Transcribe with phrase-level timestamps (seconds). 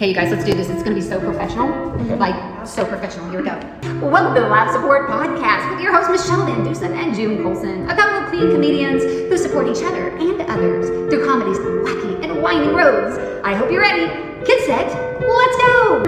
[0.00, 0.70] Okay, you guys, let's do this.
[0.70, 1.68] It's going to be so professional.
[1.68, 2.16] Mm-hmm.
[2.16, 3.28] Like, so professional.
[3.28, 3.52] Here we go.
[4.00, 7.84] Welcome to the Laugh Support Podcast with your hosts, Michelle Van Dusen and June Colson,
[7.84, 12.42] a couple of clean comedians who support each other and others through comedy's wacky and
[12.42, 13.18] winding roads.
[13.44, 14.06] I hope you're ready.
[14.46, 14.88] Get set.
[15.20, 16.02] Let's go.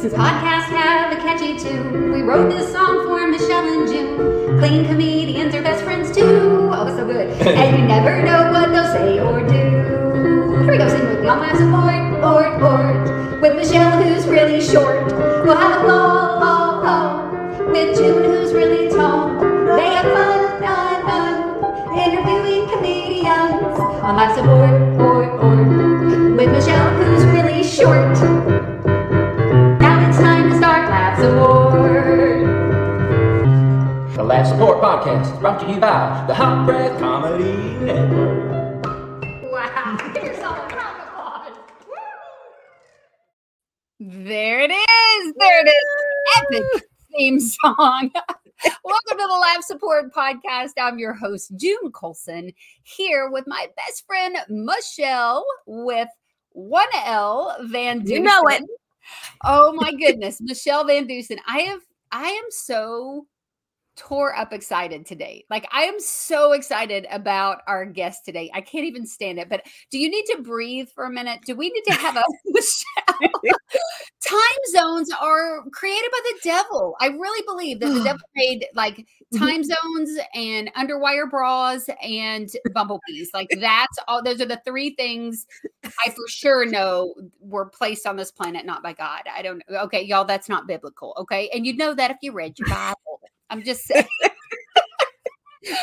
[0.00, 4.58] Since podcasts have a catchy tune, we wrote this song for Michelle and June.
[4.60, 6.70] Clean comedians are best friends too.
[6.72, 7.28] Oh, so good.
[7.46, 10.13] And you never know what they'll say or do.
[10.64, 11.28] Here we go, sing with me.
[11.28, 13.42] On Laugh Support, board.
[13.42, 15.04] With Michelle, who's really short.
[15.44, 17.66] We'll have a ball, ball, ball.
[17.70, 19.38] With June, who's really tall.
[19.76, 21.98] They have fun, fun, fun.
[21.98, 23.78] Interviewing comedians.
[24.00, 26.34] On Laugh Support, board, board.
[26.38, 28.16] With Michelle, who's really short.
[29.80, 31.74] Now it's time to start Laugh Support.
[34.16, 38.63] The Laugh Support Podcast is brought to you by the Hot Breath Comedy Network.
[44.00, 45.34] There it is.
[45.38, 46.64] There it is.
[46.72, 46.84] Epic
[47.16, 48.10] theme song.
[48.84, 50.72] Welcome to the Laugh Support Podcast.
[50.80, 56.08] I'm your host, June Colson, here with my best friend, Michelle, with
[56.50, 58.16] one L Van Dusen.
[58.16, 58.64] You know it.
[59.44, 61.38] Oh my goodness, Michelle Van Dusen.
[61.46, 63.26] I have I am so
[63.96, 65.44] tore up excited today.
[65.50, 68.50] Like I am so excited about our guest today.
[68.52, 69.48] I can't even stand it.
[69.48, 71.40] But do you need to breathe for a minute?
[71.46, 72.22] Do we need to have a
[74.24, 74.40] time
[74.72, 76.96] zones are created by the devil.
[77.00, 79.38] I really believe that the devil made like mm-hmm.
[79.38, 83.30] time zones and underwire bras and bumblebees.
[83.34, 85.46] Like that's all those are the three things
[85.84, 89.22] I for sure know were placed on this planet not by God.
[89.34, 91.14] I don't okay, y'all, that's not biblical.
[91.18, 91.50] Okay.
[91.54, 93.20] And you'd know that if you read your Bible.
[93.50, 94.06] I'm just saying.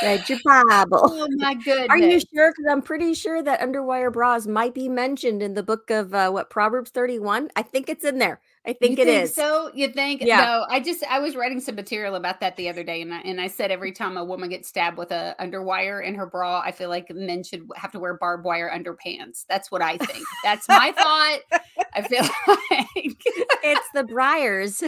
[0.04, 1.09] Read your Bible.
[1.12, 1.88] Oh my goodness.
[1.90, 2.52] Are you sure?
[2.52, 6.30] Because I'm pretty sure that underwire bras might be mentioned in the book of uh,
[6.30, 7.50] what Proverbs 31.
[7.56, 8.42] I think it's in there.
[8.66, 9.34] I think you it is.
[9.34, 10.22] So you think?
[10.22, 10.42] Yeah.
[10.42, 13.20] No, I just I was writing some material about that the other day, and I,
[13.22, 16.61] and I said every time a woman gets stabbed with a underwire in her bra,
[16.64, 19.45] I feel like men should have to wear barbed wire underpants.
[19.49, 20.23] That's what I think.
[20.43, 21.39] That's my thought.
[21.95, 22.22] I feel
[22.70, 23.20] like.
[23.64, 24.83] it's the briars.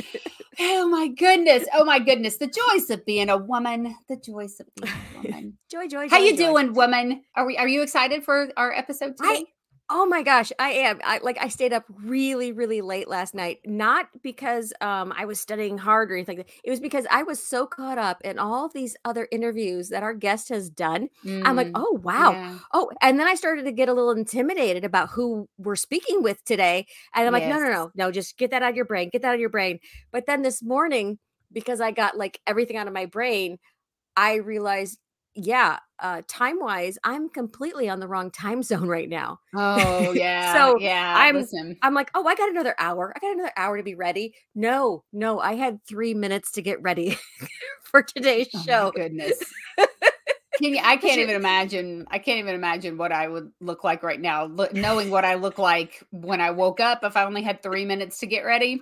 [0.60, 1.66] Oh my goodness!
[1.74, 2.38] Oh my goodness!
[2.38, 3.96] The joys of being a woman.
[4.10, 5.58] The joys of being a woman.
[5.72, 6.38] Joy, joy, How you joy.
[6.38, 7.24] doing, woman?
[7.36, 7.58] Are we?
[7.58, 9.46] Are you excited for our episode today?
[9.96, 11.00] Oh my gosh, I am.
[11.04, 13.60] I like I stayed up really, really late last night.
[13.64, 16.38] Not because um I was studying hard or anything.
[16.40, 16.56] like that.
[16.64, 20.16] It was because I was so caught up in all these other interviews that our
[20.16, 21.10] guest has done.
[21.44, 22.32] I'm like, Mm, oh wow.
[22.32, 22.58] yeah.
[22.74, 26.44] Oh, and then I started to get a little intimidated about who we're speaking with
[26.44, 26.88] today.
[27.14, 29.10] And I'm like, no, no, no, no, just get that out of your brain.
[29.12, 29.78] Get that out of your brain.
[30.12, 31.20] But then this morning,
[31.52, 33.60] because I got like everything out of my brain,
[34.16, 35.00] I realized,
[35.36, 39.40] yeah, uh, time wise, I'm completely on the wrong time zone right now.
[39.56, 40.54] Oh yeah.
[40.54, 41.16] So, yeah.
[41.18, 41.78] I'm- listen.
[41.82, 43.14] I'm like, oh, I got another hour.
[43.16, 44.36] I got another hour to be ready.
[44.56, 47.18] No, no, I had three minutes to get ready
[47.84, 48.92] for today's Oh my show.
[48.96, 49.42] goodness.
[50.60, 52.06] Can you, I can't even imagine.
[52.12, 55.34] I can't even imagine what I would look like right now, look, knowing what I
[55.34, 57.04] look like when I woke up.
[57.04, 58.82] If I only had three minutes to get ready.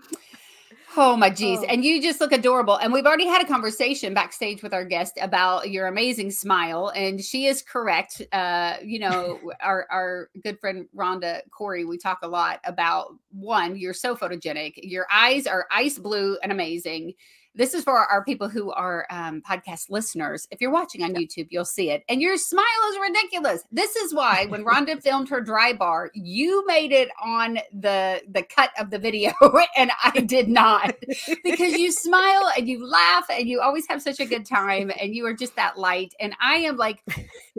[0.97, 1.59] Oh my geez.
[1.59, 1.65] Oh.
[1.69, 2.75] And you just look adorable.
[2.75, 6.91] And we've already had a conversation backstage with our guest about your amazing smile.
[6.95, 8.21] And she is correct.
[8.31, 13.77] Uh, you know, our our good friend Rhonda Corey, we talk a lot about one,
[13.77, 14.73] you're so photogenic.
[14.77, 17.13] Your eyes are ice blue and amazing.
[17.53, 20.47] This is for our people who are um, podcast listeners.
[20.51, 22.03] If you're watching on YouTube, you'll see it.
[22.07, 23.63] And your smile is ridiculous.
[23.71, 28.43] This is why when Rhonda filmed her dry bar, you made it on the the
[28.43, 29.33] cut of the video,
[29.77, 30.95] and I did not,
[31.43, 35.13] because you smile and you laugh and you always have such a good time, and
[35.13, 36.13] you are just that light.
[36.21, 37.03] And I am like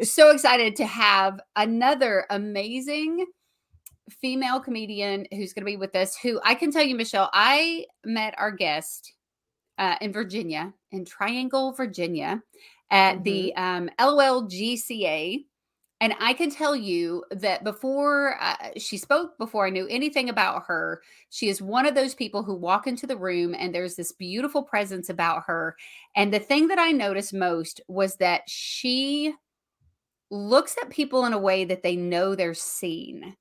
[0.02, 3.26] so excited to have another amazing
[4.10, 6.16] female comedian who's going to be with us.
[6.16, 9.12] Who I can tell you, Michelle, I met our guest
[9.82, 12.40] uh, in Virginia, in Triangle, Virginia,
[12.92, 15.44] at the um, LLGCA.
[16.00, 20.62] And I can tell you that before uh, she spoke, before I knew anything about
[20.68, 24.12] her, she is one of those people who walk into the room and there's this
[24.12, 25.74] beautiful presence about her.
[26.14, 29.34] And the thing that I noticed most was that she
[30.30, 33.36] looks at people in a way that they know they're seen.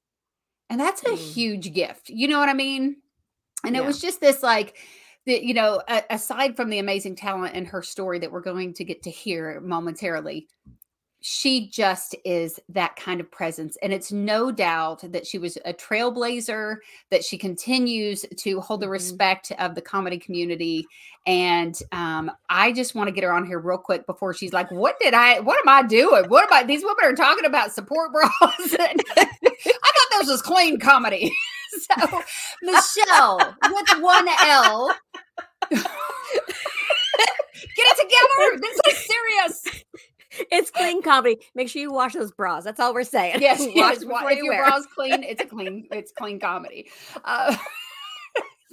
[0.72, 1.34] And that's a Mm.
[1.34, 2.10] huge gift.
[2.10, 2.98] You know what I mean?
[3.64, 4.78] And it was just this like,
[5.26, 8.74] the, you know, a, aside from the amazing talent and her story that we're going
[8.74, 10.48] to get to hear momentarily,
[11.24, 13.78] she just is that kind of presence.
[13.84, 16.78] And it's no doubt that she was a trailblazer,
[17.12, 18.92] that she continues to hold the Mhm.
[18.92, 20.88] respect of the comedy community.
[21.28, 24.72] And um, I just want to get her on here real quick before she's like,
[24.72, 26.26] What did I, what am I doing?
[26.28, 28.32] What am I, these women are talking about support bras.
[28.42, 31.32] I thought this is clean comedy.
[31.80, 32.22] So
[32.64, 33.38] Michelle
[33.70, 34.96] with one L.
[37.76, 38.62] Get it together.
[38.62, 39.84] This is serious.
[40.52, 41.40] It's clean comedy.
[41.56, 42.64] Make sure you wash those bras.
[42.64, 43.42] That's all we're saying.
[43.42, 44.00] Yes, Wash yes.
[44.00, 44.70] before wa- If you your wear.
[44.70, 45.88] bra's clean, it's a clean.
[45.92, 46.90] It's clean comedy.
[47.26, 47.56] Uh,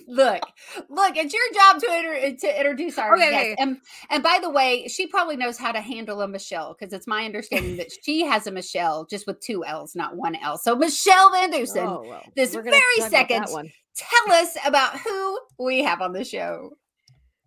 [0.09, 0.41] look,
[0.89, 1.17] look.
[1.17, 3.43] It's your job to inter- to introduce our Okay, guest.
[3.45, 3.57] okay.
[3.59, 3.79] And
[4.11, 7.25] and by the way, she probably knows how to handle a Michelle because it's my
[7.25, 10.59] understanding that she has a Michelle just with two L's, not one L.
[10.59, 12.79] So Michelle Van Dusen, Oh, well, this very talk
[13.09, 16.73] about that second- tell us about who we have on the show.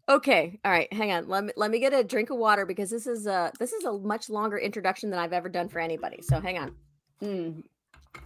[0.10, 1.28] Okay, all right, hang on.
[1.30, 3.86] Let me let me get a drink of water because this is a this is
[3.86, 6.22] a much longer introduction than I've ever done for anybody.
[6.22, 6.76] So hang on.
[7.24, 7.64] Mm.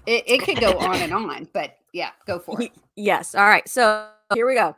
[0.05, 2.71] It, it could go on and on, but yeah, go for it.
[2.95, 3.35] Yes.
[3.35, 3.67] All right.
[3.67, 4.75] So here we go.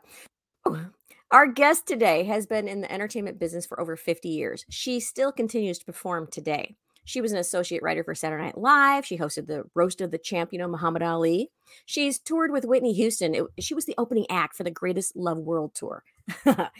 [1.30, 4.64] Our guest today has been in the entertainment business for over 50 years.
[4.70, 6.76] She still continues to perform today.
[7.04, 9.04] She was an associate writer for Saturday Night Live.
[9.06, 11.50] She hosted the Roast of the Champ, you know, Muhammad Ali.
[11.86, 13.34] She's toured with Whitney Houston.
[13.34, 16.02] It- she was the opening act for the Greatest Love World Tour.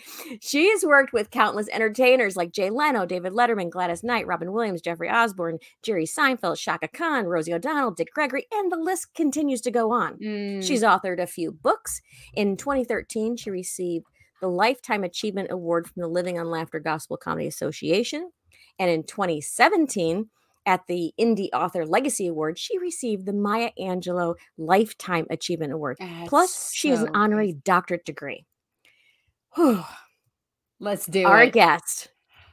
[0.41, 4.81] she has worked with countless entertainers like Jay Leno, David Letterman, Gladys Knight, Robin Williams,
[4.81, 9.71] Jeffrey Osborne, Jerry Seinfeld, Chaka Khan, Rosie O'Donnell, Dick Gregory, and the list continues to
[9.71, 10.19] go on.
[10.19, 10.67] Mm.
[10.67, 12.01] She's authored a few books.
[12.35, 14.07] In 2013, she received
[14.41, 18.31] the Lifetime Achievement Award from the Living on Laughter Gospel Comedy Association.
[18.79, 20.29] And in 2017,
[20.69, 25.97] at the Indie Author Legacy Award, she received the Maya Angelou Lifetime Achievement Award.
[25.99, 28.45] That's Plus, she has an honorary doctorate degree.
[29.55, 29.85] Whew.
[30.81, 31.25] Let's do it.
[31.25, 31.53] Our it.
[31.53, 32.09] guest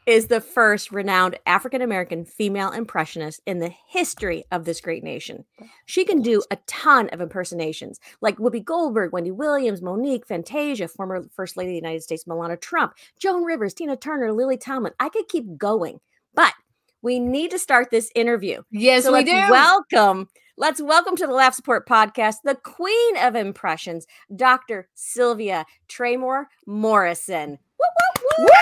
[0.06, 5.46] is the first renowned African American female impressionist in the history of this great nation.
[5.86, 11.26] She can do a ton of impersonations, like Whoopi Goldberg, Wendy Williams, Mo'Nique, Fantasia, former
[11.34, 14.94] First Lady of the United States, Melania Trump, Joan Rivers, Tina Turner, Lily Tomlin.
[15.00, 16.00] I could keep going,
[16.36, 16.54] but
[17.02, 18.62] we need to start this interview.
[18.72, 19.32] Yes, so we do.
[19.32, 24.88] welcome, let's welcome to the Laugh Support Podcast, the queen of impressions, Dr.
[24.94, 27.60] Sylvia Traymore Morrison.
[27.80, 28.48] Woo, woo,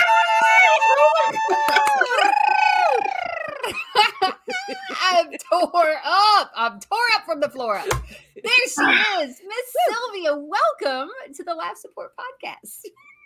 [5.02, 6.50] I'm tore up.
[6.56, 7.86] I'm tore up from the floor up.
[7.88, 8.82] There she
[9.22, 10.36] is, Miss Sylvia.
[10.36, 12.80] Welcome to the Laugh Support Podcast.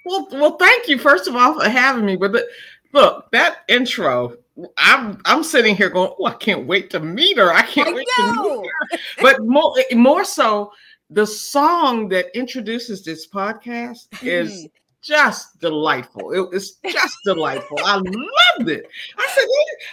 [0.08, 2.16] Well, well, thank you first of all for having me.
[2.16, 2.34] But
[2.94, 4.36] look, that intro,
[4.78, 7.52] I'm I'm sitting here going, oh, I can't wait to meet her.
[7.52, 8.98] I can't I wait to meet her.
[9.20, 10.72] But more eh, more so,
[11.10, 14.66] the song that introduces this podcast is mm-hmm.
[15.02, 16.32] just delightful.
[16.32, 17.78] It- it's just delightful.
[17.84, 18.86] I loved it.
[19.18, 19.44] I said,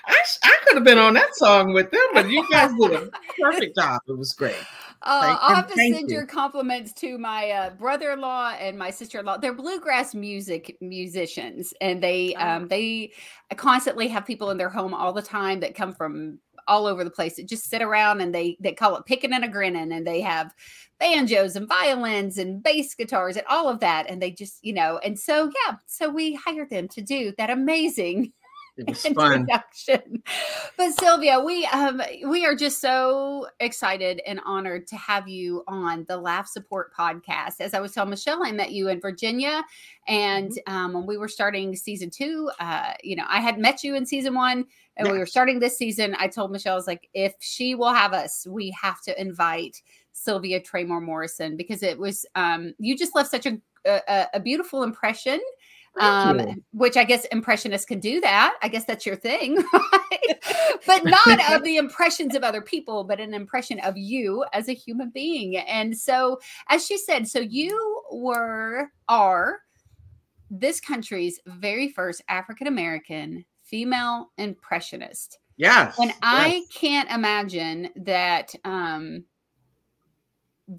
[0.06, 3.10] I, I could have been on that song with them, but you guys did a
[3.42, 4.00] perfect job.
[4.08, 4.56] It was great.
[5.06, 6.16] Uh, I'll have to send you.
[6.16, 9.38] your compliments to my uh, brother-in-law and my sister-in-law.
[9.38, 12.56] They're bluegrass music musicians, and they Ah.
[12.56, 13.13] um, they
[13.56, 17.12] constantly have people in their home all the time that come from all over the
[17.12, 20.07] place that just sit around and they they call it picking and a grinning, and
[20.07, 20.54] they have
[21.00, 24.98] banjos and violins and bass guitars and all of that, and they just you know,
[25.04, 28.34] and so yeah, so we hired them to do that amazing
[28.77, 29.33] It was fun.
[29.33, 30.24] introduction.
[30.77, 36.06] But Sylvia, we um we are just so excited and honored to have you on
[36.07, 37.62] the Laugh Support podcast.
[37.62, 39.63] As I was telling Michelle, I met you in Virginia,
[40.07, 43.95] and um, when we were starting season two, uh, you know, I had met you
[43.95, 44.66] in season one,
[44.98, 46.16] and we were starting this season.
[46.19, 49.81] I told Michelle, I was like, if she will have us, we have to invite
[50.12, 54.83] Sylvia Traymore Morrison because it was um you just left such a a, a beautiful
[54.83, 55.40] impression
[55.99, 56.42] um
[56.73, 60.44] which i guess impressionists can do that i guess that's your thing right?
[60.85, 64.73] but not of the impressions of other people but an impression of you as a
[64.73, 69.59] human being and so as she said so you were are
[70.49, 75.97] this country's very first african american female impressionist Yes.
[75.97, 76.18] and yes.
[76.21, 79.23] I can't imagine that um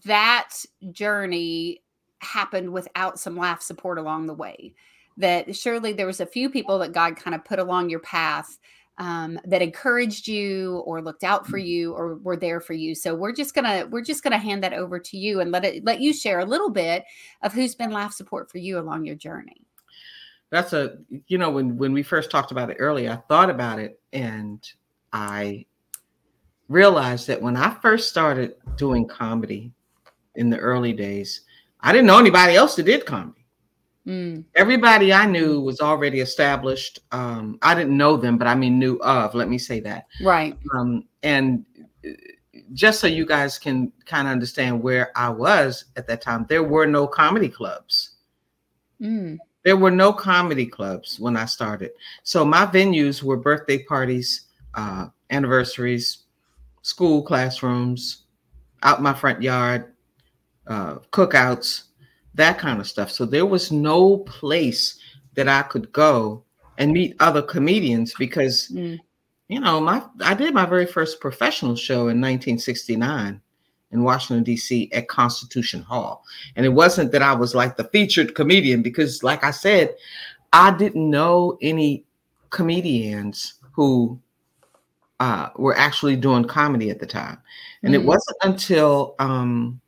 [0.05, 0.51] that
[0.91, 1.83] journey
[2.21, 4.75] happened without some laugh support along the way.
[5.17, 8.59] That surely there was a few people that God kind of put along your path
[8.99, 12.95] um, that encouraged you or looked out for you or were there for you.
[12.95, 15.85] So we're just gonna we're just gonna hand that over to you and let it
[15.85, 17.05] let you share a little bit
[17.43, 19.67] of who's been laugh support for you along your journey.
[20.51, 20.97] that's a
[21.27, 24.73] you know when when we first talked about it earlier i thought about it and
[25.13, 25.65] i
[26.69, 29.73] realized that when i first started doing comedy
[30.37, 31.43] in the early days
[31.81, 33.36] i didn't know anybody else that did comedy
[34.07, 38.79] Mm, everybody i knew was already established um, i didn't know them but i mean
[38.79, 40.57] knew of let me say that right.
[40.77, 41.65] um, and
[42.07, 42.11] uh,
[42.73, 46.63] just so you guys can kind of understand where i was at that time there
[46.63, 48.17] were no comedy clubs
[49.01, 51.91] Mm, there were no comedy clubs when I started.
[52.23, 56.25] So my venues were birthday parties, uh, anniversaries,
[56.83, 58.23] school classrooms.
[58.83, 59.95] out my front yard,
[60.67, 61.85] uh, cookouts,
[62.37, 63.11] that kind of stuff.
[63.11, 64.99] So there was no place
[65.35, 66.43] that I could go
[66.79, 68.99] and meet other comedians because Mm.
[69.49, 73.41] you know my I did my very first professional show in 1969
[73.93, 74.91] in Washington D.C.
[74.93, 76.25] at Constitution Hall,
[76.57, 79.95] and it wasn't that I was like the featured comedian because, like I said,
[80.53, 82.05] I didn't know any
[82.51, 84.19] comedians who
[85.21, 87.39] uh, were actually doing comedy at the time,
[87.83, 88.07] and it Mhm.
[88.07, 89.81] wasn't until um,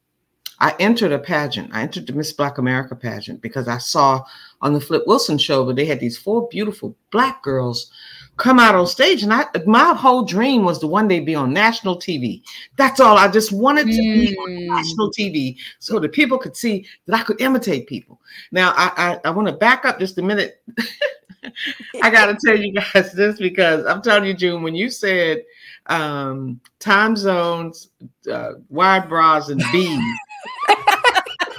[0.60, 1.70] I entered a pageant.
[1.72, 4.24] I entered the Miss Black America pageant because I saw
[4.60, 7.90] on the Flip Wilson show where they had these four beautiful black girls
[8.38, 11.52] come out on stage, and I my whole dream was to one day be on
[11.52, 12.42] national TV.
[12.76, 13.16] That's all.
[13.18, 14.66] I just wanted to be on Mm.
[14.68, 18.20] national TV so that people could see that I could imitate people.
[18.52, 18.92] Now I
[19.24, 20.62] I, I want to back up just a minute.
[22.02, 25.44] I got to tell you guys this because I'm telling you, June, when you said
[25.86, 27.88] um, time zones,
[28.30, 30.02] uh, wide bras, and beads,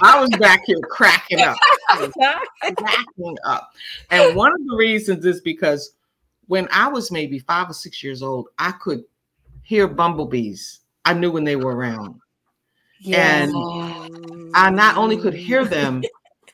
[0.02, 1.56] I was back here cracking up,
[2.76, 3.72] cracking up.
[4.10, 5.92] And one of the reasons is because
[6.46, 9.04] when I was maybe five or six years old, I could
[9.62, 10.80] hear bumblebees.
[11.04, 12.20] I knew when they were around.
[13.12, 13.52] And
[14.54, 16.02] I not only could hear them,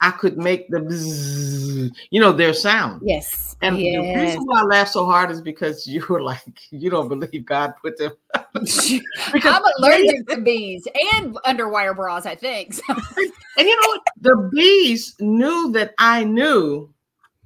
[0.00, 3.02] I could make the bzzz, you know, their sound.
[3.04, 3.56] Yes.
[3.62, 7.08] And the reason why I laugh so hard is because you were like, you don't
[7.08, 8.12] believe God put them.
[8.34, 12.74] I'm allergic to bees and underwire bras, I think.
[12.74, 12.82] So-
[13.58, 14.02] and you know what?
[14.20, 16.92] The bees knew that I knew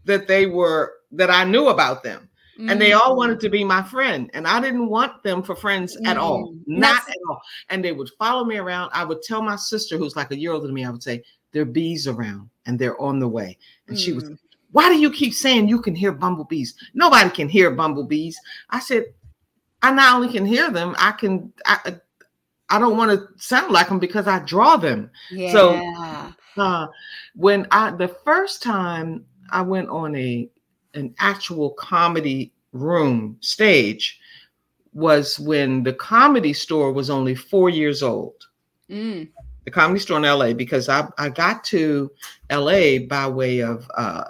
[0.04, 2.28] that they were that I knew about them.
[2.68, 4.30] And they all wanted to be my friend.
[4.34, 6.52] And I didn't want them for friends at all.
[6.52, 6.60] Mm.
[6.66, 7.40] Not That's- at all.
[7.70, 8.90] And they would follow me around.
[8.92, 11.22] I would tell my sister, who's like a year older than me, I would say,
[11.52, 13.58] there are bees around and they're on the way.
[13.88, 14.38] And she was Mm.
[14.72, 16.74] why do you keep saying you can hear bumblebees?
[16.94, 18.38] Nobody can hear bumblebees.
[18.70, 19.06] I said,
[19.82, 21.52] I not only can hear them, I can.
[21.66, 21.96] I,
[22.68, 25.10] I don't want to sound like them because I draw them.
[25.30, 25.52] Yeah.
[25.52, 26.26] So-
[26.56, 26.88] Uh,
[27.36, 30.48] when I the first time I went on a
[30.94, 34.20] an actual comedy room stage
[34.92, 38.34] was when the comedy store was only four years old
[38.90, 39.28] Mm.
[39.64, 42.10] The comedy store in LA because I, I got to
[42.50, 44.24] LA by way of uh,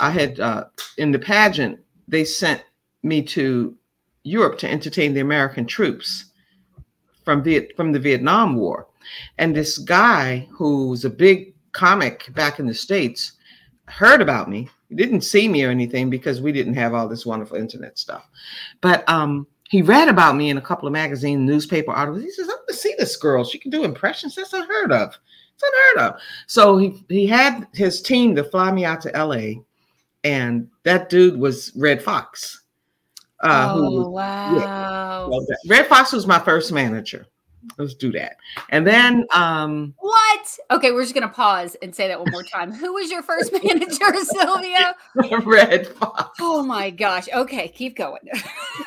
[0.00, 0.64] I had uh,
[0.98, 1.78] in the pageant
[2.08, 2.64] they sent
[3.02, 3.76] me to
[4.24, 6.26] Europe to entertain the American troops
[7.24, 8.88] from Viet from the Vietnam War,
[9.38, 13.32] and this guy who was a big comic back in the states
[13.86, 14.68] heard about me.
[14.88, 18.28] He didn't see me or anything because we didn't have all this wonderful internet stuff,
[18.80, 22.22] but um, he read about me in a couple of magazine newspaper articles.
[22.22, 23.42] He says, "I'm going to see this girl.
[23.42, 24.34] She can do impressions.
[24.34, 25.18] That's unheard of.
[25.54, 29.62] It's unheard of." So he he had his team to fly me out to L.A.
[30.24, 32.64] And that dude was Redd Foxx.
[33.40, 35.28] Uh, who oh wow.
[35.30, 37.26] well, that- Redd Foxx was my first manager.
[37.78, 38.36] Let's do that.
[38.70, 40.58] And then um What?
[40.70, 42.72] Okay, we're just gonna pause and say that one more time.
[42.72, 44.94] Who was your first manager, Sylvia?
[45.44, 46.38] Redd Foxx.
[46.40, 47.28] Oh my gosh.
[47.32, 48.20] Okay, keep going.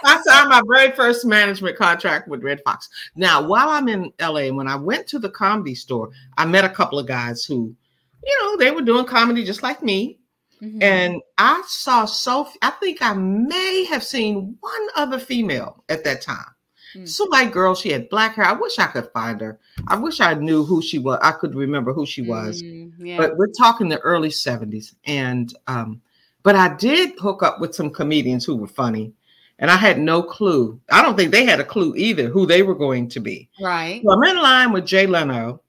[0.04, 2.90] I signed my very first management contract with Redd Foxx.
[3.16, 6.70] Now, while I'm in LA, when I went to the comedy store, I met a
[6.70, 7.76] couple of guys who,
[8.24, 10.20] you know, they were doing comedy just like me.
[10.62, 10.82] Mhm.
[10.82, 16.22] And I saw so I think I may have seen one other female at that
[16.22, 16.55] time.
[16.96, 17.06] Hmm.
[17.06, 18.46] Some white girl, she had black hair.
[18.46, 19.60] I wish I could find her.
[19.88, 21.20] I wish I knew who she was.
[21.22, 22.64] I could remember who she was.
[22.64, 23.18] Mm, yeah.
[23.18, 24.96] But we're talking the early 70s.
[25.06, 26.02] And um,
[26.44, 29.12] but I did hook up with some comedians who were funny.
[29.60, 30.80] And I had no clue.
[30.92, 33.50] I don't think they had a clue either who they were going to be.
[33.62, 34.02] right.
[34.04, 35.62] So I'm in line with Jay Leno.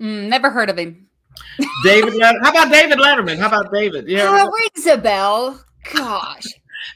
[0.00, 1.06] Mm, never heard of him.
[1.84, 2.42] David Letterman.
[2.42, 3.38] How about David Letterman?
[3.38, 4.08] How about David?
[4.08, 4.26] Yeah.
[4.28, 5.60] Oh, rings a bell.
[5.92, 6.46] Gosh.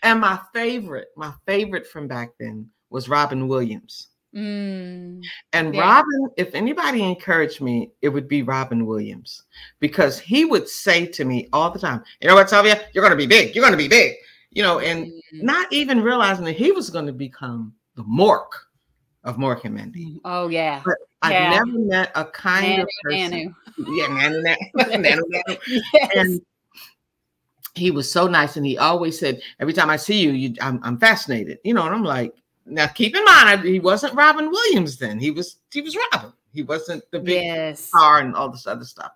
[0.03, 4.09] And my favorite, my favorite from back then was Robin Williams.
[4.35, 5.81] Mm, And Yeah.
[5.81, 9.43] Robin, if anybody encouraged me, it would be Robin Williams
[9.81, 12.87] because he would say to me all the time, You know what, Sylvia?
[12.93, 13.55] You're going to be big.
[13.55, 14.15] You're going to be big.
[14.53, 18.49] You know, and mm, not even realizing that he was going to become the Mork
[19.25, 20.21] of Mork and Mindy.
[20.25, 20.83] Oh yeah.
[21.23, 21.51] I've Yeah.
[21.51, 23.33] never met a kind Nanu, of person.
[23.33, 23.55] Nanu.
[23.97, 24.57] Yeah, Nanu, Nanu,
[25.05, 25.81] Nanu, Nanu.
[25.93, 26.11] Yes.
[26.17, 26.41] and
[27.75, 30.81] he was so nice and he always said every time i see you, you I'm,
[30.83, 32.35] I'm fascinated you know and i'm like
[32.71, 36.63] now keep in mind he wasn't robin williams then he was he was robin he
[36.63, 37.81] wasn't the big yes.
[37.81, 39.13] star and all this other stuff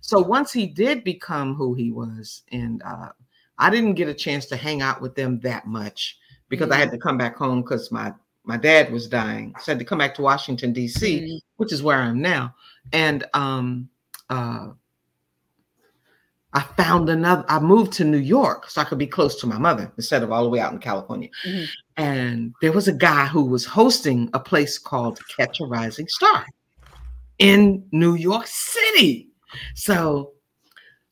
[0.00, 3.08] so once he did become who he was and uh,
[3.58, 6.90] i didn't get a chance to hang out with them that much because i had
[6.90, 8.12] to come back home because my
[8.44, 11.72] my dad was dying so i had to come back to washington dc Mm, which
[11.72, 12.54] is where I am now.
[12.94, 13.90] And um,
[14.30, 14.68] uh,
[16.54, 17.44] I found another.
[17.48, 20.32] I moved to New York so I could be close to my mother instead of
[20.32, 21.28] all the way out in California.
[21.46, 21.68] Mhm.
[22.00, 26.46] And there was a guy who was hosting a place called Catch a Rising Star
[27.38, 29.28] in New York City.
[29.74, 30.32] So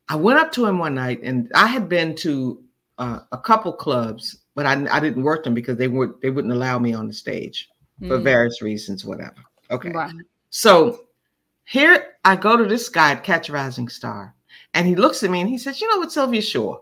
[0.08, 2.62] I went up to him one night, and I had been to
[2.96, 6.54] uh, a couple clubs, but I, I didn't work them because they would they wouldn't
[6.54, 7.68] allow me on the stage
[8.00, 8.22] for Mm.
[8.24, 9.42] various reasons, whatever.
[9.70, 9.90] Okay.
[9.90, 10.14] Right.
[10.50, 11.00] So
[11.64, 14.34] here I go to this guy at Catch a Rising Star,
[14.72, 16.80] and he looks at me and he says, You know what, Sylvia Shore,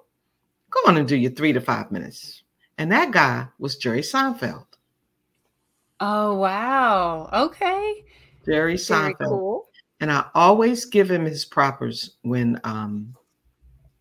[0.70, 2.44] go on and do your three to five minutes.
[2.78, 4.66] And that guy was Jerry Seinfeld.
[6.00, 7.28] Oh wow.
[7.32, 8.04] Okay.
[8.44, 9.28] Jerry Very Seinfeld.
[9.28, 9.68] cool.
[10.00, 13.14] And I always give him his propers when um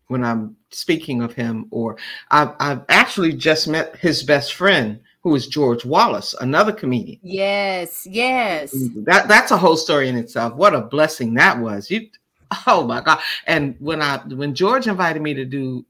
[0.08, 1.96] when I'm speaking of him, or
[2.30, 7.18] I've, I've actually just met his best friend, who is George Wallace, another comedian.
[7.22, 8.06] Yes.
[8.08, 8.72] Yes.
[9.04, 10.54] That that's a whole story in itself.
[10.54, 11.90] What a blessing that was.
[11.90, 12.08] You,
[12.66, 13.18] oh my God!
[13.46, 15.84] And when I when George invited me to do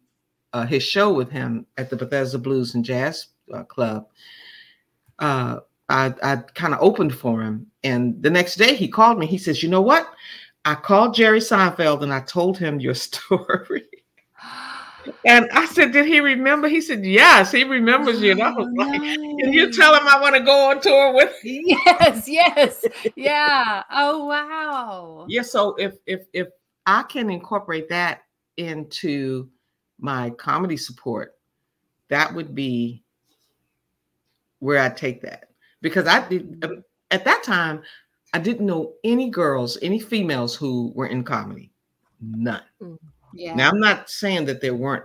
[0.52, 4.06] uh, his show with him at the Bethesda Blues and Jazz uh, Club,
[5.18, 7.66] uh, I I kind of opened for him.
[7.84, 9.26] And the next day he called me.
[9.26, 10.10] He says, "You know what?
[10.64, 13.84] I called Jerry Seinfeld and I told him your story."
[15.24, 18.66] And I said, "Did he remember?" He said, "Yes, he remembers you." And I was
[18.68, 22.28] Oh, like, "Can you tell him I want to go on tour with?" him?" Yes,
[22.28, 22.84] yes.
[23.14, 23.84] Yeah.
[23.90, 25.26] Oh wow.
[25.28, 26.48] Yeah, so if if if
[26.86, 28.22] I can incorporate that
[28.56, 29.48] into
[29.98, 31.34] my comedy support,
[32.08, 33.02] that would be
[34.58, 35.50] where I take that
[35.82, 37.82] because I did uh, at that time
[38.32, 41.70] I didn't know any girls, any females who were in comedy,
[42.20, 42.62] none.
[43.32, 43.54] Yeah.
[43.54, 45.04] Now I'm not saying that there weren't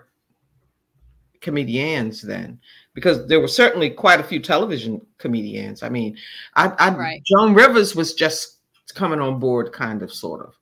[1.41, 2.59] comedians then,
[2.93, 5.83] because there were certainly quite a few television comedians.
[5.83, 6.17] I mean,
[6.55, 7.23] I, I Right.
[7.25, 8.57] Joan Rivers was just
[8.93, 10.57] coming on board, kind of, sort of,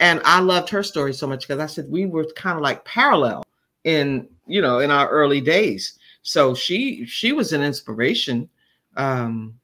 [0.00, 2.84] and I loved her story so much because I said we were kind of like
[2.84, 3.44] parallel
[3.86, 5.98] in you know in our early days.
[6.22, 8.48] So she she was an inspiration
[8.96, 9.54] um,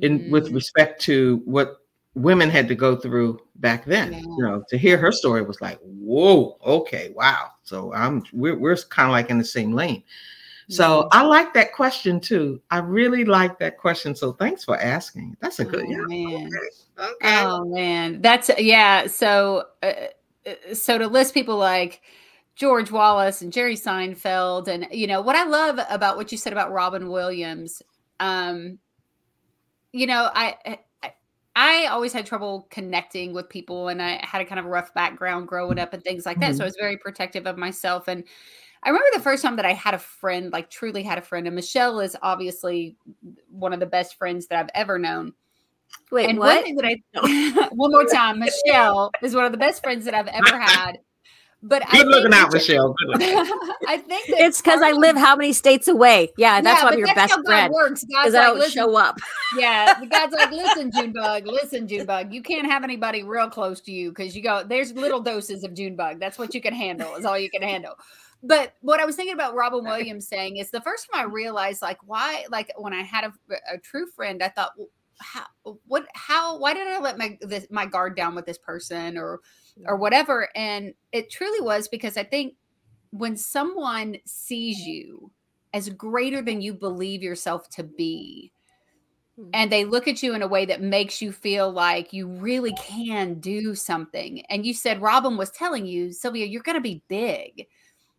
[0.00, 0.54] in with Mm.
[0.54, 1.78] respect to what
[2.14, 4.12] women had to go through back then.
[4.12, 4.20] Yeah.
[4.20, 7.50] You know, to hear her story was like, whoa, okay, wow.
[7.64, 10.02] So I'm we're we're kind of like in the same lane.
[10.68, 12.60] So I like that question too.
[12.72, 14.16] I really like that question.
[14.16, 15.36] So thanks for asking.
[15.40, 15.98] That's a good Oh, yeah.
[16.08, 16.46] man.
[16.98, 17.12] Okay.
[17.12, 17.44] okay.
[17.44, 19.06] Oh man, that's yeah.
[19.06, 19.92] So, uh,
[20.44, 22.02] uh, so to list people like
[22.56, 26.52] George Wallace and Jerry Seinfeld, and you know what I love about what you said
[26.52, 27.82] about Robin Williams.
[28.18, 28.78] Um,
[29.92, 30.78] you know, I, I
[31.54, 35.48] I always had trouble connecting with people, and I had a kind of rough background
[35.48, 36.54] growing up and things like that.
[36.54, 38.08] So I was very protective of myself.
[38.08, 38.24] And
[38.82, 41.46] I remember the first time that I had a friend, like truly had a friend,
[41.46, 42.96] and Michelle is obviously
[43.50, 45.32] one of the best friends that I've ever known.
[46.10, 46.64] Wait, and one what?
[46.64, 50.28] thing that I one more time, Michelle is one of the best friends that I've
[50.28, 50.98] ever had.
[51.68, 52.94] But I Good looking think out, Michelle.
[52.98, 53.28] Good looking.
[53.86, 56.32] I think that It's because I live how many states away?
[56.36, 57.72] Yeah, that's Yeah, why I'm your that's best how God friend.
[57.72, 58.04] Works.
[58.04, 59.16] God's Because I like, don't listen, show up.
[59.52, 62.32] yeah, God's like, listen, Junebug, listen, Junebug.
[62.32, 64.64] You can't have anybody real close to you because you go.
[64.68, 66.20] There's little doses of Junebug.
[66.20, 67.14] That's what you can handle.
[67.16, 67.94] Is all you can handle.
[68.42, 71.82] But what I was thinking about Robin Williams saying is the first time I realized,
[71.82, 73.32] like, why, like, when I had a,
[73.74, 74.88] a true friend, I thought, well,
[75.20, 75.46] how,
[75.86, 79.40] what, how, why did I let my this, my guard down with this person or,
[79.84, 80.48] or whatever?
[80.56, 82.54] And it truly was because I think
[83.10, 85.30] when someone sees you
[85.74, 88.52] as greater than you believe yourself to be,
[89.36, 89.50] Hmm.
[89.52, 92.72] and they look at you in a way that makes you feel like you really
[92.78, 94.40] can do something.
[94.46, 97.66] And you said Robin was telling you, Sylvia, you're going to be big.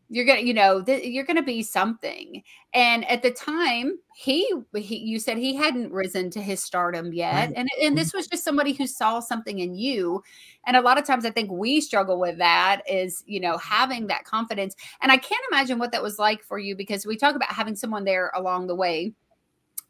[0.10, 2.42] You're gonna, you know, th- you're gonna be something.
[2.74, 7.50] And at the time, he, he, you said he hadn't risen to his stardom yet,
[7.50, 7.54] Right.
[7.56, 10.24] and and this was just somebody who saw something in you.
[10.66, 14.08] And a lot of times, I think we struggle with that is, you know, having
[14.08, 14.76] that confidence.
[15.02, 17.76] And I can't imagine what that was like for you because we talk about having
[17.76, 19.14] someone there along the way.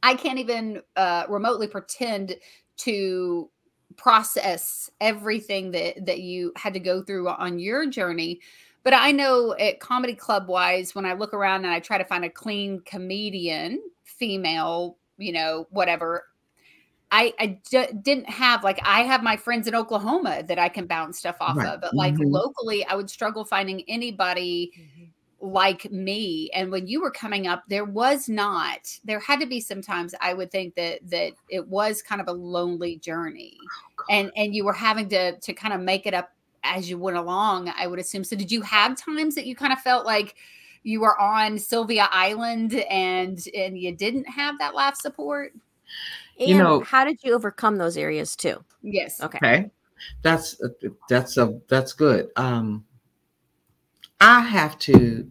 [0.04, 2.36] I can't even uh, remotely pretend
[2.78, 3.50] to
[3.96, 8.40] process everything that that you had to go through on your journey.
[8.88, 12.06] But I know at comedy club wise, when I look around and I try to
[12.06, 16.24] find a clean comedian, female, you know, whatever,
[17.12, 20.88] I I d- didn't have like I have my friends in Oklahoma that I can
[20.88, 21.68] bounce stuff off Right.
[21.68, 22.32] of, but like Mhm.
[22.32, 24.72] locally, I would struggle finding anybody
[25.42, 29.60] like me and when you were coming up there was not there had to be
[29.62, 33.58] sometimes i would think that that it was kind of a lonely journey
[34.10, 36.32] and and you were having to to kind of make it up
[36.76, 39.74] as you went along i would assume so did you have times that you kind
[39.74, 40.36] of felt like
[40.84, 45.54] you were on sylvia island and and you didn't have that life support
[46.40, 48.64] And You know- how did you overcome those areas too?
[48.82, 49.38] yes Okay.
[49.38, 49.72] Okay.
[50.22, 50.68] That's uh,
[51.10, 52.30] that's a that's good.
[52.36, 52.86] Um
[54.22, 55.28] I have to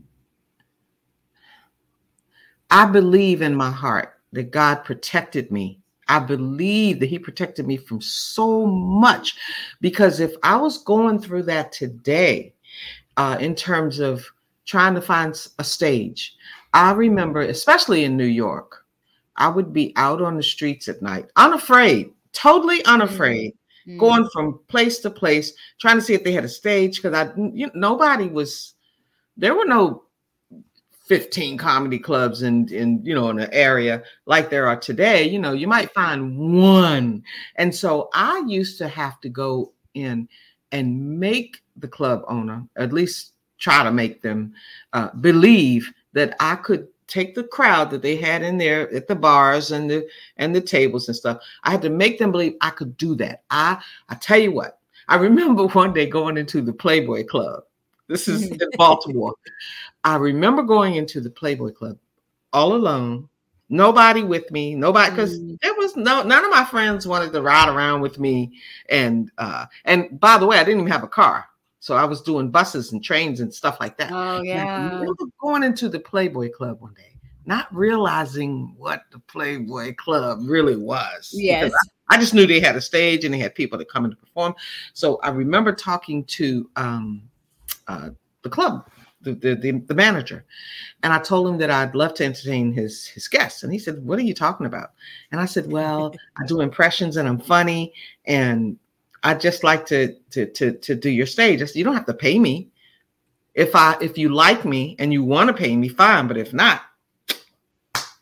[2.70, 5.80] I believe in my heart that God protected me.
[6.08, 9.36] I believe that He protected me from so much
[9.80, 12.52] because if I was going through that today,
[13.16, 14.24] uh, in terms of
[14.66, 16.36] trying to find a stage,
[16.74, 18.84] I remember, especially in New York,
[19.36, 23.52] I would be out on the streets at night, unafraid, totally unafraid,
[23.86, 23.98] mm-hmm.
[23.98, 27.32] going from place to place, trying to see if they had a stage because I
[27.36, 28.74] you nobody was
[29.36, 30.04] there were no
[31.06, 35.38] 15 comedy clubs in in you know in an area like there are today you
[35.38, 37.22] know you might find one.
[37.56, 40.28] And so i used to have to go in
[40.72, 44.52] and make the club owner at least try to make them
[44.92, 49.14] uh, believe that i could take the crowd that they had in there at the
[49.14, 51.38] bars and the and the tables and stuff.
[51.62, 53.44] I had to make them believe i could do that.
[53.50, 57.62] I i tell you what i remember one day going into the playboy club
[58.08, 59.34] this is in Baltimore.
[60.04, 61.98] I remember going into the Playboy Club
[62.52, 63.28] all alone,
[63.68, 65.58] nobody with me, nobody because mm.
[65.60, 68.52] there was no none of my friends wanted to ride around with me.
[68.88, 71.46] And uh and by the way, I didn't even have a car.
[71.80, 74.10] So I was doing buses and trains and stuff like that.
[74.12, 75.04] Oh yeah.
[75.40, 77.14] going into the Playboy Club one day,
[77.44, 81.30] not realizing what the Playboy Club really was.
[81.32, 81.72] Yes.
[82.08, 84.10] I, I just knew they had a stage and they had people that come in
[84.10, 84.54] to perform.
[84.94, 87.22] So I remember talking to um
[87.88, 88.10] uh,
[88.42, 88.88] the club,
[89.22, 90.44] the, the, the, manager.
[91.02, 93.62] And I told him that I'd love to entertain his, his guests.
[93.62, 94.92] And he said, What are you talking about?
[95.32, 97.92] And I said, Well, I do impressions and I'm funny.
[98.24, 98.78] And
[99.22, 101.62] I just like to, to, to, to do your stage.
[101.62, 102.68] I said, You don't have to pay me.
[103.54, 106.28] If I if you like me and you want to pay me, fine.
[106.28, 106.82] But if not,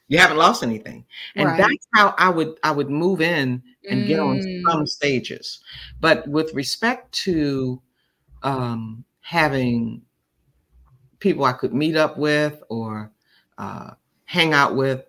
[0.06, 1.04] you haven't lost anything.
[1.34, 1.58] And right.
[1.58, 4.06] that's how I would I would move in and mm.
[4.06, 4.62] get on mm.
[4.62, 5.60] some stages.
[6.00, 7.82] But with respect to
[8.44, 10.02] um, having
[11.18, 13.10] people I could meet up with or
[13.56, 13.92] uh,
[14.26, 15.06] hang out with.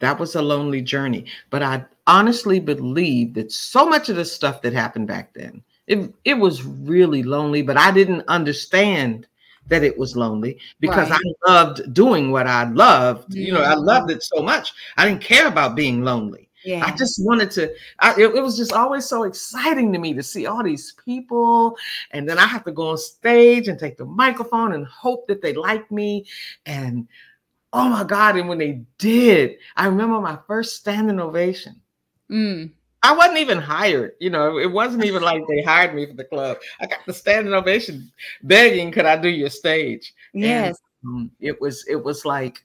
[0.00, 1.26] That was a lonely journey.
[1.48, 6.12] But I honestly believe that so much of the stuff that happened back then, it,
[6.24, 9.28] it was really lonely, but I didn't understand
[9.68, 11.20] that it was lonely because right.
[11.46, 13.32] I loved doing what I loved.
[13.32, 14.72] You know, I loved it so much.
[14.96, 16.49] I didn't care about being lonely.
[16.64, 16.84] Yeah.
[16.84, 20.22] I just wanted to, I, it, it, was just always so exciting to me to
[20.22, 21.76] see all these people.
[22.10, 25.40] And then I have to go on stage and take the microphone and hope that
[25.40, 26.26] they like me.
[26.66, 27.08] And
[27.72, 28.36] oh my God.
[28.36, 31.80] And when they did, I remember my first standing ovation.
[32.30, 32.70] Mm.
[33.02, 34.12] I wasn't even hired.
[34.20, 36.58] You know, it wasn't even like they hired me for the club.
[36.80, 40.12] I got the standing ovation begging, could I do your stage?
[40.34, 40.78] Yes.
[41.02, 42.62] And, um, it was, it was like,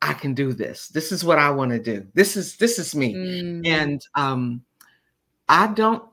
[0.00, 0.88] I can do this.
[0.88, 2.06] This is what I want to do.
[2.14, 3.14] This is this is me.
[3.14, 3.66] Mm.
[3.66, 4.62] And um
[5.48, 6.04] I don't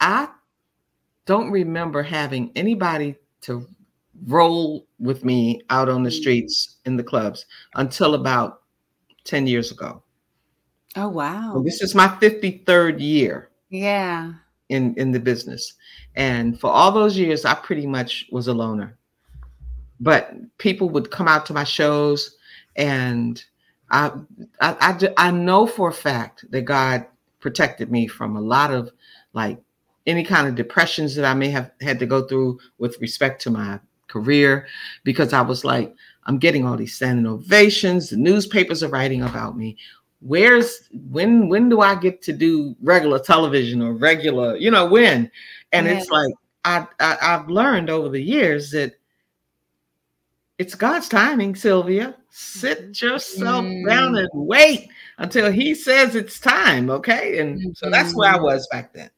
[0.00, 0.28] I
[1.26, 3.66] don't remember having anybody to
[4.26, 6.20] roll with me out on the mm.
[6.20, 8.62] streets in the clubs until about
[9.24, 10.02] 10 years ago.
[10.96, 11.52] Oh wow.
[11.54, 13.50] So this is my 53rd year.
[13.70, 14.32] Yeah.
[14.68, 15.74] In in the business.
[16.16, 18.98] And for all those years I pretty much was a loner.
[20.00, 22.36] But people would come out to my shows
[22.76, 23.42] and
[23.90, 24.12] I,
[24.60, 27.06] I, I, I know for a fact that God
[27.40, 28.90] protected me from a lot of
[29.34, 29.58] like
[30.06, 33.50] any kind of depressions that I may have had to go through with respect to
[33.50, 34.66] my career
[35.04, 39.56] because I was like, I'm getting all these standing ovations, the newspapers are writing about
[39.56, 39.76] me.
[40.20, 45.28] Where's when when do I get to do regular television or regular, you know, when?
[45.72, 46.32] And it's like
[46.64, 48.94] I, I I've learned over the years that
[50.58, 52.14] it's God's timing, Sylvia.
[52.30, 53.06] Sit mm-hmm.
[53.06, 53.88] yourself mm.
[53.88, 54.88] down and wait
[55.18, 56.90] until He says it's time.
[56.90, 57.38] Okay.
[57.38, 57.70] And mm-hmm.
[57.74, 58.44] so that's where I mm-hmm.
[58.44, 59.10] was back then.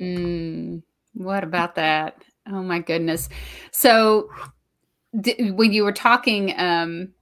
[0.00, 0.82] Mm.
[1.14, 2.22] What about that?
[2.48, 3.28] Oh my goodness.
[3.70, 4.30] So
[5.12, 7.12] when you were talking, um,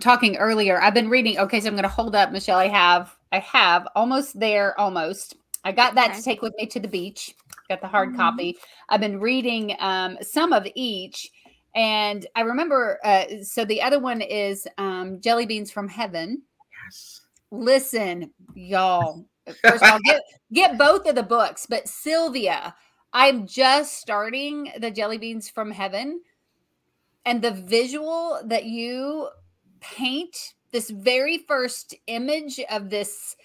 [0.00, 1.38] talking earlier, I've been reading.
[1.38, 2.58] Okay, so I'm going to hold up, Michelle.
[2.58, 5.36] I have, I have almost there, almost.
[5.64, 6.18] I got that okay.
[6.18, 7.34] to take with me to the beach.
[7.68, 8.18] Got the hard mm-hmm.
[8.18, 8.58] copy.
[8.88, 11.30] I've been reading um, some of each,
[11.74, 16.42] and I remember, uh, so the other one is um, Jelly Beans from Heaven.
[16.86, 17.20] Yes.
[17.50, 19.24] Listen, y'all.
[19.62, 21.66] First of all, get get both of the books.
[21.66, 22.74] But Sylvia,
[23.12, 26.20] I'm just starting the Jelly Beans from Heaven,
[27.24, 29.28] and the visual that you
[29.80, 33.36] paint, this very first image of this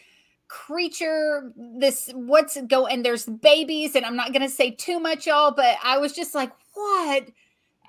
[0.48, 5.26] creature this what's go and there's babies and i'm not going to say too much
[5.26, 7.30] y'all but i was just like what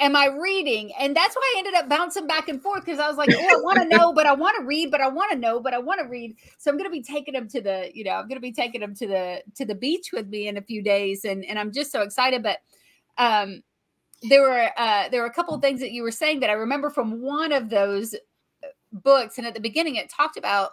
[0.01, 0.93] am I reading?
[0.99, 3.49] And that's why I ended up bouncing back and forth because I was like, oh,
[3.49, 5.75] I want to know, but I want to read, but I want to know, but
[5.75, 6.37] I want to read.
[6.59, 8.95] So I'm gonna be taking them to the, you know, I'm gonna be taking them
[8.95, 11.93] to the to the beach with me in a few days, and and I'm just
[11.93, 12.43] so excited.
[12.43, 12.59] But
[13.19, 13.63] um,
[14.23, 16.55] there were uh, there were a couple of things that you were saying that I
[16.55, 18.15] remember from one of those
[18.93, 20.71] books, and at the beginning, it talked about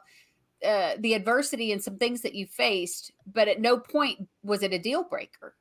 [0.65, 4.73] uh, the adversity and some things that you faced, but at no point was it
[4.73, 5.55] a deal breaker.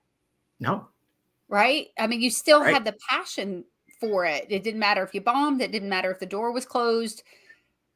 [0.61, 0.89] No.
[1.53, 1.89] Right?
[1.99, 2.65] I mean, you still Right.
[2.65, 3.67] had the passion
[4.01, 4.47] for it.
[4.51, 7.23] It didn't matter if you bombed, it didn't matter if the door was closed.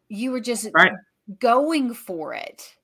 [0.09, 0.93] You were just Right.
[1.41, 2.77] going for it.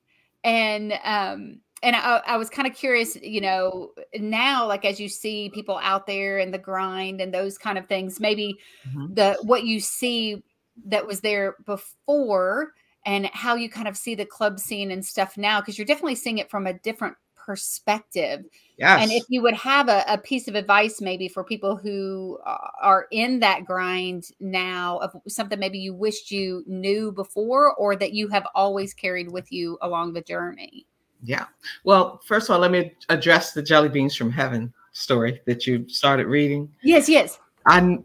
[0.43, 5.09] And um and I, I was kind of curious, you know, now like as you
[5.09, 9.13] see people out there in the grind and those kind of things, maybe Mhm.
[9.15, 10.43] the what you see
[10.87, 12.73] that was there before
[13.05, 16.15] and how you kind of see the club scene and stuff now because you're definitely
[16.15, 18.45] seeing it from a different perspective
[18.77, 19.01] Yes.
[19.03, 22.39] and if you would have a, a piece of advice maybe for people who
[22.81, 28.13] are in that grind now of something maybe you wished you knew before or that
[28.13, 30.85] you have always carried with you along the journey
[31.23, 31.45] Yeah.
[31.85, 35.87] Well, first of all, let me address the jelly beans from heaven story that you
[35.87, 36.69] started reading.
[36.81, 37.97] yes yes I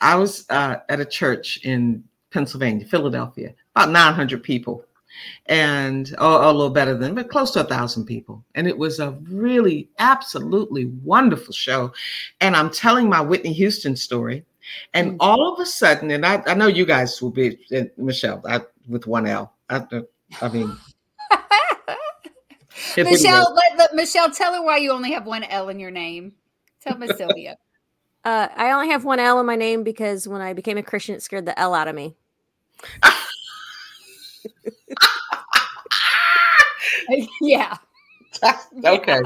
[0.00, 4.84] I was uh, at a church in Pennsylvania, Philadelphia, about 900 people,
[5.46, 8.44] and oh, a little better than, but close to a thousand people.
[8.54, 11.92] And it was a really, absolutely wonderful show.
[12.40, 14.44] And I'm telling my Whitney Houston story,
[14.94, 15.16] and Mm.
[15.20, 17.58] all of a sudden, and I, I know you guys will be,
[17.96, 19.54] Michelle, I, with one L.
[19.68, 19.84] I,
[20.42, 20.76] I mean,
[22.96, 26.32] michelle let, let michelle tell her why you only have one l in your name
[26.80, 27.56] tell miss sylvia
[28.24, 31.14] Uh, I only have one L in my name because when I became a Christian,
[31.14, 32.14] it scared the L out of me.
[37.40, 37.76] yeah
[38.84, 39.20] okay.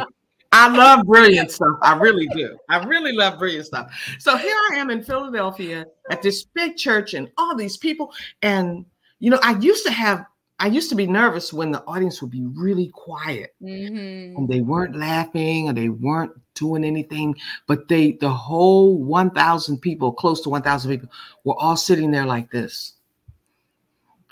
[0.52, 1.78] I love brilliant stuff.
[1.82, 2.56] I really do.
[2.70, 3.92] I really love brilliant stuff.
[4.20, 8.12] So here I am in Philadelphia at this big church and all these people.
[8.42, 8.86] And,
[9.18, 10.24] you know, I used to have,
[10.60, 14.36] I used to be nervous when the audience would be really quiet Mhm.
[14.36, 17.34] and they weren't laughing or they weren't doing anything.
[17.66, 21.08] But they, the whole 1,000 people, close to 1,000 people,
[21.42, 22.92] were all sitting there like this,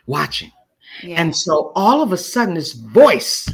[0.06, 0.52] watching.
[1.02, 3.48] Yeah And so all of a sudden, this voice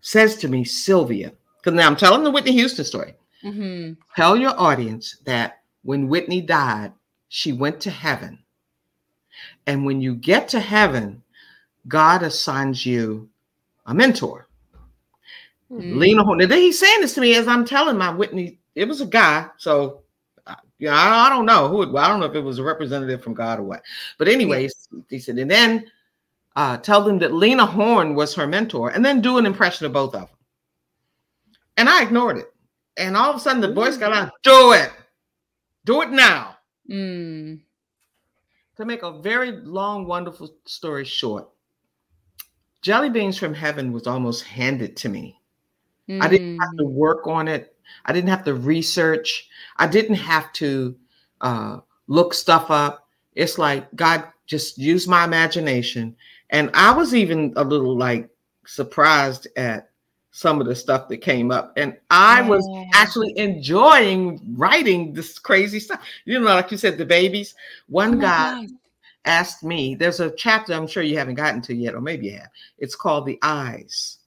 [0.00, 3.14] says to me, Sylvia, because now I'm telling the Whitney Houston story.
[3.44, 3.96] Mhm.
[4.16, 6.92] Tell your audience that when Whitney died,
[7.28, 8.38] she went to heaven.
[9.66, 11.22] And when you get to heaven,
[11.88, 13.28] God assigns you
[13.86, 14.48] a mentor.
[15.70, 15.96] Mm.
[15.96, 16.38] Lena Horne.
[16.38, 18.58] Now, he's saying this to me as I'm telling my Whitney.
[18.74, 20.02] It was a guy, so
[20.46, 21.82] uh, yeah, I, I don't know who.
[21.82, 23.82] It, I don't know if it was a representative from God or what.
[24.18, 25.90] But anyways, he said, and then
[26.56, 29.92] uh, tell them that Lena Horne was her mentor, and then do an impression of
[29.92, 30.28] both of them.
[31.76, 32.52] And I ignored it.
[32.96, 34.32] And all of a sudden, the voice got out.
[34.42, 34.90] Do it.
[35.84, 36.56] Do it now.
[36.90, 37.60] Mm.
[38.76, 41.48] To make a very long, wonderful story short,
[42.82, 45.40] Jelly Beans from Heaven was almost handed to me.
[46.20, 46.92] I didn't have to Mm.
[46.92, 47.76] work on it.
[48.04, 49.48] I didn't have to research.
[49.76, 50.96] I didn't have to
[51.40, 53.08] uh, look stuff up.
[53.34, 56.16] It's like God just used my imagination.
[56.50, 58.28] And I was even a little like
[58.66, 59.90] surprised at
[60.32, 61.72] some of the stuff that came up.
[61.76, 66.04] And I was actually enjoying writing this crazy stuff.
[66.24, 67.54] You know, like you said, the babies.
[67.56, 68.70] Oh One my guy gosh.
[69.24, 72.32] asked me, there's a chapter I'm sure you haven't gotten to yet, or maybe you
[72.34, 72.50] have.
[72.78, 74.18] It's called The Eyes.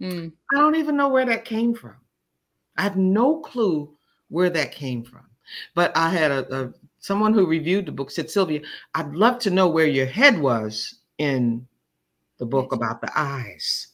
[0.00, 0.32] Mm.
[0.52, 1.96] I don't even know where that came from.
[2.76, 3.90] I have no clue
[4.28, 5.26] where that came from.
[5.74, 8.62] But I had a, a someone who reviewed the book said, Sylvia,
[8.94, 11.66] I'd love to know where your head was in
[12.38, 13.88] the book about the eyes.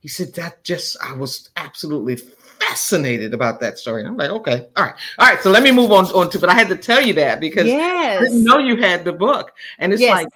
[0.00, 4.00] He said that just I was absolutely fascinated about that story.
[4.00, 5.40] And I'm like, okay, all right, all right.
[5.42, 7.66] So let me move on, on to, but I had to tell you that because
[7.66, 9.52] I yes didn't know you had the book.
[9.78, 10.24] And it's Yes.
[10.24, 10.28] like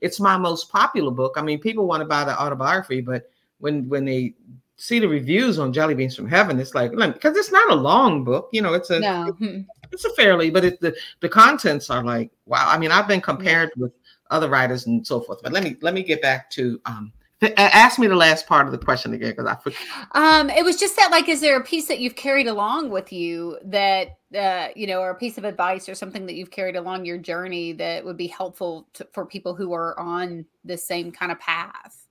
[0.00, 1.34] it's my most popular book.
[1.36, 4.34] I mean, people want to buy the autobiography, but when when they
[4.76, 8.24] see the reviews on Jelly Beans from Heaven, it's like because it's not a long
[8.24, 9.64] book, you know, it's a no Mm.
[9.92, 12.68] it's a fairly, but it, the the contents are like wow.
[12.68, 13.92] I mean, I've been compared with
[14.30, 15.40] other writers and so forth.
[15.42, 17.12] But let me let me get back to um.
[17.58, 20.08] Ask me the last part of the question again because I forgot.
[20.12, 23.12] Um, it was just that, like, is there a piece that you've carried along with
[23.12, 26.74] you that, uh, you know, or a piece of advice or something that you've carried
[26.74, 31.12] along your journey that would be helpful to, for people who are on the same
[31.12, 32.06] kind of path?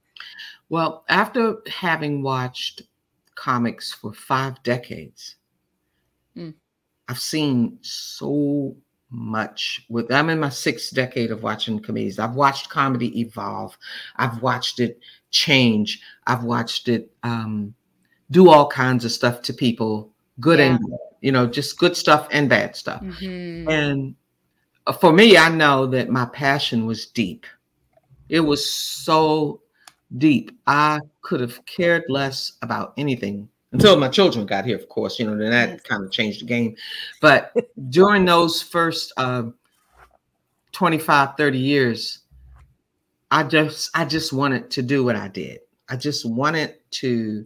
[0.69, 2.84] Well, after having watched
[3.34, 5.38] comics for five decades,
[6.36, 6.54] Mm.
[7.08, 8.76] I've seen so
[9.13, 12.19] much with I'm in my sixth decade of watching comedies.
[12.19, 13.78] I've watched comedy evolve.
[14.15, 14.99] I've watched it
[15.30, 16.02] change.
[16.26, 17.73] I've watched it um,
[18.32, 22.28] do all kinds of stuff to people, good and bad, you know, just good stuff
[22.32, 23.02] and bad stuff.
[23.02, 23.69] Mhm.
[23.71, 24.15] And
[24.88, 27.45] uh, for me, I know that my passion was deep.
[28.30, 29.62] It was so
[30.17, 30.58] deep.
[30.65, 35.25] I could have cared less about anything until my children got here, of course, you
[35.25, 36.75] know, then that kind of changed the game.
[37.19, 37.53] But
[37.89, 39.43] during those first uh,
[40.71, 42.19] 25, 30 years,
[43.31, 45.59] I just I just wanted to do what I did.
[45.89, 47.45] I just wanted to,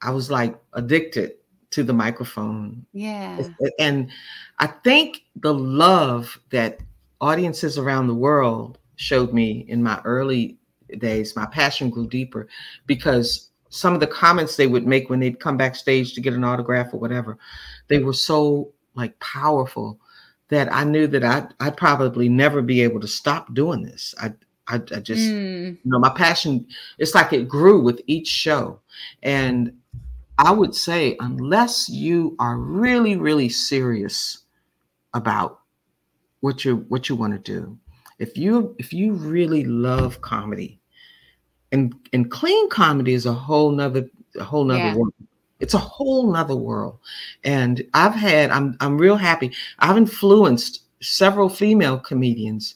[0.00, 1.32] I was like addicted
[1.70, 2.86] to the microphone.
[2.94, 3.48] Yeah.
[3.78, 4.10] And
[4.58, 6.80] I think the love that
[7.20, 10.56] audiences around the world showed me in my early
[10.98, 12.48] days, my passion grew deeper
[12.86, 16.44] because some of the comments they would make when they'd come backstage to get an
[16.44, 17.38] autograph or whatever,
[17.88, 20.00] they were so like powerful
[20.48, 24.14] that I knew that I'd, I'd probably never be able to stop doing this.
[24.20, 24.32] I,
[24.68, 25.78] I, I just, Mm.
[25.84, 26.66] you know, my passion,
[26.98, 28.80] it's like it grew with each show.
[29.22, 29.72] And
[30.38, 34.44] I would say, unless you are really, really serious
[35.14, 35.60] about
[36.40, 37.78] what you what you want to do,
[38.18, 40.78] if you if you really love comedy,
[41.76, 44.08] and and clean comedy is a whole nother
[44.38, 44.94] a whole nother Yeah.
[44.96, 45.14] world.
[45.60, 46.98] It's a whole nother world.
[47.44, 49.52] And I've had, I'm I'm real happy.
[49.78, 52.74] I've influenced several female comedians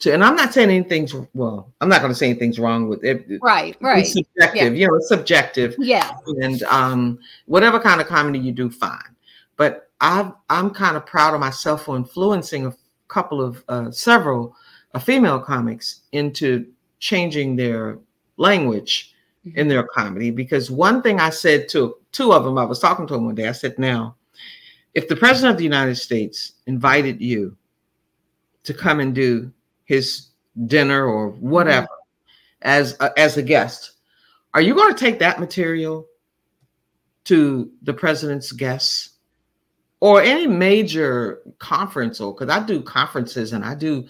[0.00, 3.26] to, and I'm not saying anything's well, I'm not gonna say anything's wrong with it.
[3.42, 3.76] Right.
[3.80, 4.00] Right.
[4.04, 6.10] It's subjective, you know, it's subjective Yeah.
[6.42, 9.10] and um, whatever kind of comedy you do, fine.
[9.56, 12.74] But I've, I'm kind of proud of myself for influencing a
[13.08, 14.54] couple of uh, several
[14.94, 16.66] uh, female comics into
[16.98, 17.98] changing their
[18.36, 19.68] language in mm-hmm.
[19.68, 20.30] their comedy.
[20.30, 23.34] Because one thing I said to two of them, I was talking to them one
[23.34, 23.48] day.
[23.48, 24.16] I said, "Now,
[24.94, 27.56] if the president of the United States invited you
[28.64, 29.52] to come and do
[29.84, 30.28] his
[30.66, 32.68] dinner or whatever mm-hmm.
[32.68, 33.92] as a, as a guest."
[34.54, 36.06] Are you going to take that material
[37.24, 39.10] to the president's guests
[40.00, 44.06] or any major conference or because I do conferences and I do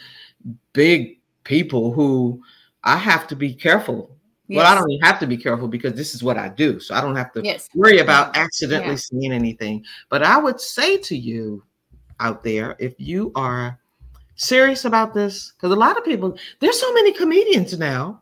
[0.73, 2.43] big people who
[2.85, 4.16] I have to be careful.
[4.49, 6.79] Well, I don't even have to be careful because this is what I do.
[6.79, 7.69] So I don't have to Yes.
[7.75, 8.97] worry about accidentally Yeah.
[8.97, 9.85] saying anything.
[10.09, 11.65] But I would say to you
[12.21, 13.79] out there, if you are
[14.37, 18.21] serious about this, because a lot of people, there's so many comedians now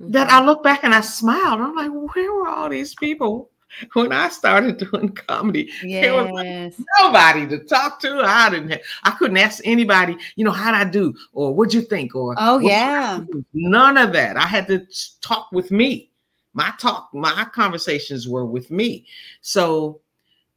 [0.00, 0.42] that mm-hmm.
[0.42, 1.60] I look back and I smile.
[1.60, 3.50] I'm like, where were all these people
[3.94, 5.70] when I started doing comedy?
[5.82, 8.22] There was like nobody to talk to.
[8.24, 8.70] I didn't.
[8.70, 10.16] Have, I couldn't ask anybody.
[10.36, 11.14] You know, how'd I do?
[11.32, 12.14] Or what'd you think?
[12.14, 13.20] Or Oh, "What should I yeah.
[13.52, 14.36] None of that.
[14.36, 14.86] I had to
[15.20, 16.10] talk with me.
[16.54, 19.06] My talk, my conversations were with me.
[19.42, 20.00] So,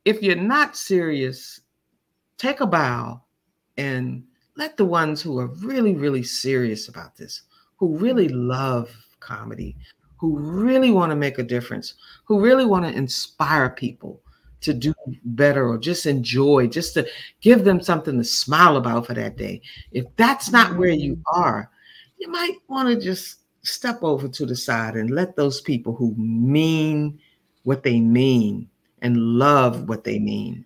[0.06, 1.62] if you're not serious,
[2.38, 3.22] take a bow
[3.78, 4.24] and
[4.58, 7.44] let the ones who are really, really serious about this,
[7.78, 9.76] who really love comedy,
[10.22, 14.22] who really want to make a difference, who really want to inspire people
[14.60, 14.94] to do
[15.26, 17.08] better or just enjoy, just to
[17.42, 19.60] give them something to smile about for that day.
[19.92, 20.78] If that's not mm-hmm.
[20.78, 21.72] where you are,
[22.20, 26.14] you might want to just step over to the side and let those people who
[26.16, 27.20] mean
[27.64, 28.70] what they mean
[29.02, 30.64] and love what they mean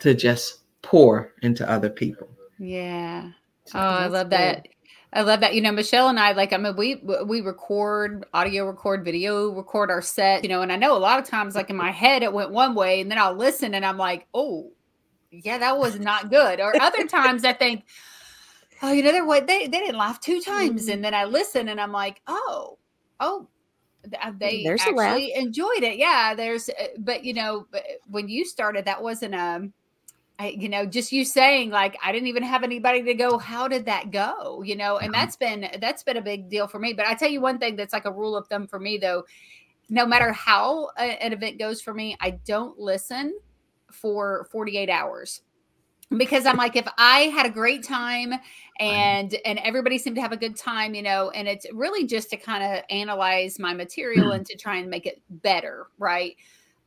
[0.00, 2.28] to just pour into other people.
[2.58, 3.30] Yeah.
[3.72, 4.38] Oh, I love good.
[4.38, 4.68] that.
[5.12, 5.54] I love that.
[5.54, 6.96] You know, Michelle and I, like, I mean, we
[7.26, 10.42] we record audio, record video, record our set.
[10.42, 12.50] You know, and I know a lot of times, like in my head, it went
[12.50, 14.70] one way, and then I'll listen, and I'm like, oh,
[15.30, 16.60] yeah, that was not good.
[16.60, 17.84] Or other times, I think,
[18.82, 21.68] oh, you know, they're what they they didn't laugh two times, and then I listen,
[21.68, 22.78] and I'm like, oh,
[23.20, 23.48] oh.
[24.20, 26.34] uh, They There's actually enjoyed it, yeah.
[26.34, 27.66] There's, uh, but you know,
[28.08, 29.68] when you started, that wasn't a,
[30.42, 33.38] I, you know, just you saying like I didn't even have anybody to go.
[33.38, 34.62] How did that go?
[34.62, 35.20] You know, and mm-hmm.
[35.20, 36.92] that's been that's been a big deal for me.
[36.92, 39.24] But I tell you one thing that's like a rule of thumb for me though.
[39.88, 43.38] No matter how a- an event goes for me, I don't listen
[43.92, 45.42] for 48 hours
[46.16, 48.32] because I'm like, if I had a great time
[48.80, 52.30] and and everybody seemed to have a good time, you know, and it's really just
[52.30, 54.38] to kind of analyze my material mm-hmm.
[54.38, 56.34] and to try and make it better, right?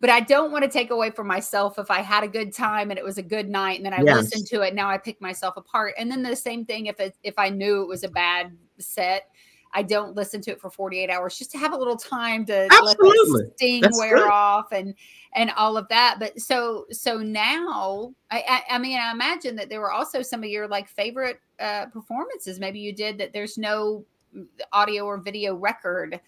[0.01, 2.89] But I don't want to take away from myself if I had a good time
[2.89, 4.25] and it was a good night, and then I Yes.
[4.25, 4.75] listened to it.
[4.75, 7.81] Now I pick myself apart, and then the same thing if it, if I knew
[7.81, 9.29] it was a bad set.
[9.75, 12.69] I don't listen to it for 48 hours just to have a little time to
[12.85, 14.29] let the sting That's wear good.
[14.29, 14.95] off and
[15.33, 16.15] and all of that.
[16.17, 20.43] But so so now, I, I I mean, I imagine that there were also some
[20.43, 22.57] of your like favorite uh, performances.
[22.59, 23.33] Maybe you did that.
[23.33, 26.21] There's no mm, audio or video record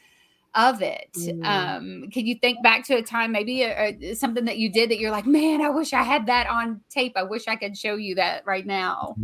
[0.55, 1.09] of it.
[1.15, 1.45] Mm.
[1.45, 4.89] Um, can you think back to a time, maybe uh uh something that you did
[4.89, 7.13] that you're like, man, I wish I had that on tape.
[7.15, 9.15] I wish I could show you that right now.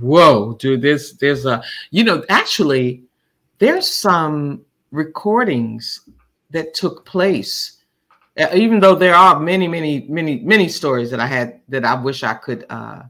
[0.00, 3.04] Whoa, dude, there's there's a you know, actually
[3.58, 6.02] there's some recordings
[6.50, 7.82] that took place.
[8.38, 11.94] uh, Even though there are many, many, many, many stories that I had that I
[11.94, 13.02] wish I could uh,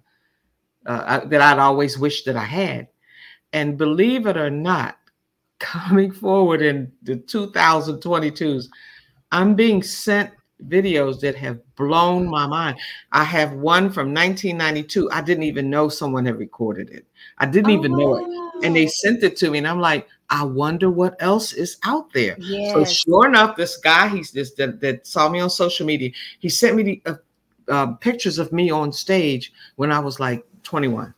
[0.86, 2.88] uh that I'd always wished that I had.
[3.52, 4.98] And believe it or not,
[5.58, 8.68] coming forward in the 2022s,
[9.32, 10.30] I'm being sent
[10.64, 12.78] videos that have blown my mind.
[13.12, 15.10] I have one from 1992.
[15.10, 17.06] I didn't even know someone had recorded it.
[17.38, 18.64] I didn't even know it.
[18.64, 22.12] And they sent it to me, and I'm like, I wonder what else is out
[22.12, 22.36] there.
[22.72, 26.10] So sure enough, this guy he's this that, that saw me on social media.
[26.38, 27.14] He sent me the uh,
[27.68, 31.14] uh, pictures of me on stage when I was like 21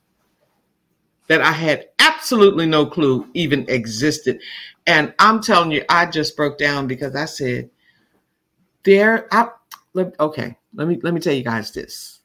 [1.28, 4.40] that I had absolutely no clue even existed.
[4.86, 7.70] And I'm telling you, I just broke down because I said,
[8.84, 9.48] there, I,
[10.18, 12.20] okay, let me let me tell you guys this.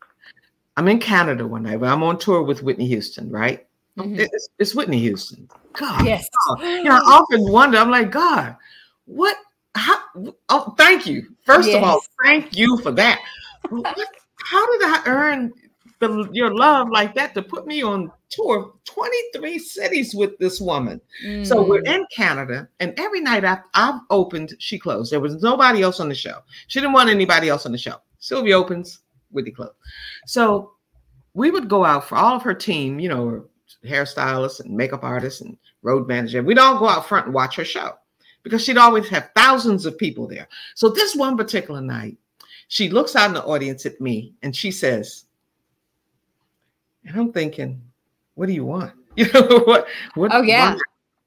[0.77, 3.65] I'm in Canada one night, but I'm on tour with Whitney Houston, right?
[3.97, 4.19] Mhm.
[4.19, 5.49] It's, it's Whitney Houston.
[5.73, 6.27] God, Yes.
[6.47, 6.61] God.
[6.61, 8.55] You know, I often wonder, I'm like, God,
[9.05, 9.37] what?
[9.75, 9.97] How?
[10.49, 11.35] Oh, thank you.
[11.43, 13.19] First of all, thank you for that.
[13.71, 15.53] How did I earn
[16.07, 20.99] the, your love like that to put me on tour 23 cities with this woman?
[21.43, 21.95] So we're Mm.
[21.95, 25.11] in Canada, and every night I, I've opened, she closed.
[25.11, 26.39] There was nobody else on the show.
[26.67, 27.95] She didn't want anybody else on the show.
[28.19, 28.99] Sylvia opens,
[29.31, 29.73] Whitney closed.
[30.25, 30.71] So
[31.33, 33.45] we would go out for all of her team, you know,
[33.85, 36.41] hairstylists and makeup artists and road manager.
[36.43, 37.93] We'd all go out front and watch her show
[38.43, 40.47] because she'd always have thousands of people there.
[40.75, 42.17] So this one particular night,
[42.69, 45.25] she looks out in the audience at me and she says,
[47.05, 47.81] and I'm thinking,
[48.35, 48.93] what do you want?
[49.15, 49.85] You know what?
[50.15, 50.31] What?
[50.33, 50.75] Oh, yeah.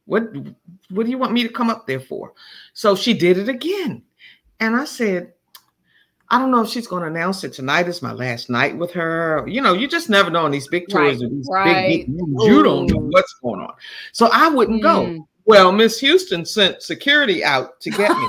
[0.07, 0.33] What?
[0.35, 0.47] What,
[0.91, 2.33] what do you want me to come up there for?
[2.73, 4.03] So she did it again,
[4.59, 5.33] and I said,
[6.29, 7.87] I don't know if she's going to announce it tonight.
[7.87, 9.45] Is my last night with her.
[9.47, 11.87] You know, you just never know on these big tours Right, or these right.
[11.89, 12.17] big, big.
[12.19, 13.75] You don't know what's going on.
[14.13, 15.07] So I wouldn't go.
[15.07, 15.27] Mm.
[15.45, 18.27] Well, Miss Houston sent security out to get me.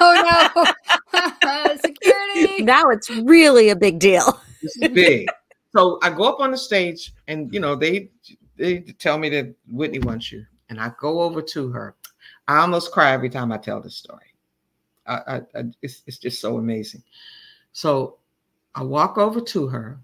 [0.00, 1.76] oh no.
[1.84, 2.62] Security.
[2.62, 4.40] Now it's really a big deal.
[4.62, 5.28] It's big.
[5.70, 8.10] So I go up on the stage, and you know they
[8.56, 11.94] they tell me that Whitney wants you, and I go over to her.
[12.46, 14.32] I almost cry every time I tell this story.
[15.06, 17.02] I, I, I it's it's just so amazing.
[17.72, 18.18] So
[18.74, 19.98] I walk over to her,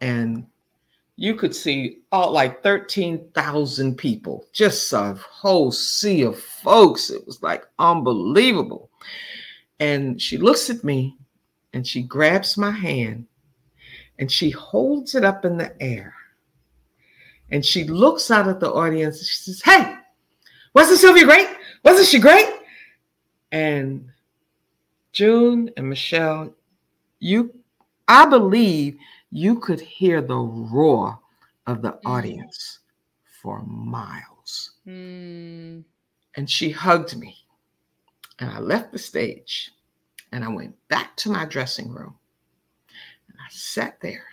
[0.00, 0.46] and
[1.16, 7.10] you could see all like thirteen thousand people, just a whole sea of folks.
[7.10, 8.90] It was like unbelievable.
[9.80, 11.16] And she looks at me,
[11.72, 13.26] and she grabs my hand
[14.18, 16.14] and she holds it up in the air.
[17.50, 19.94] And she looks out at the audience and she says, Hey,
[20.74, 21.48] wasn't Sylvia great?
[21.84, 22.48] Wasn't she great?
[23.52, 24.08] And
[25.12, 26.52] June and Michelle,
[27.20, 27.54] you,
[28.08, 28.98] I believe
[29.30, 31.18] you could hear the roar
[31.66, 32.80] of the audience
[33.42, 34.72] for miles.
[34.86, 35.84] Mm.
[36.36, 37.36] And she hugged me.
[38.38, 39.72] And I left the stage
[40.32, 42.14] and I went back to my dressing room.
[43.46, 44.24] I sat there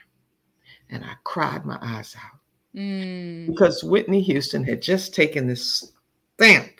[0.89, 2.39] and I cried my eyes out
[2.75, 3.45] Mm.
[3.45, 5.91] because Whitney Houston had just taken this
[6.39, 6.71] stamp.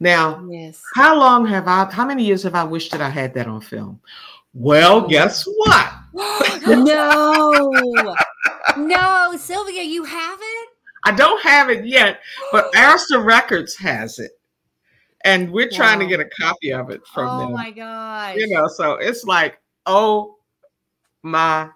[0.00, 0.82] Now, Yes.
[0.96, 3.60] how long have I, how many years have I wished that I had that on
[3.60, 4.00] film?
[4.54, 5.92] Well, guess what?
[6.66, 7.72] no.
[8.76, 10.68] No, Sylvia, you haven't?
[11.04, 14.32] I don't have it yet, but Arista Records has it.
[15.24, 17.48] And we're trying to get a copy of it from Oh them.
[17.50, 18.36] Oh my gosh.
[18.36, 20.36] you know so it's like oh
[21.24, 21.70] my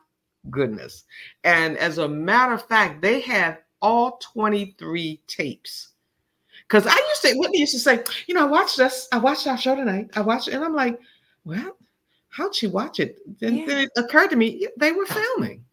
[0.51, 1.05] goodness.
[1.43, 5.89] And as a matter of fact they have all 23 tapes.
[6.63, 9.47] Because i used to Whitney used to say you know i watched this i watched
[9.47, 10.11] our show tonight.
[10.15, 11.01] I watched it and i'm like
[11.45, 11.77] well
[12.29, 13.19] how'd she watch it?
[13.41, 15.65] Then, then it occurred to me they were filming.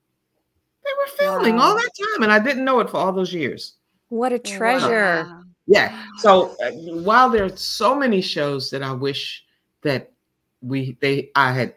[0.83, 3.75] They were filming all that time and i didn't know it for all those years.
[4.09, 5.25] What a treasure.
[5.27, 5.43] Wow.
[5.67, 6.03] yeah.
[6.19, 9.43] So uh, while there are so many shows that I wish
[9.81, 10.11] that
[10.61, 11.75] we they I had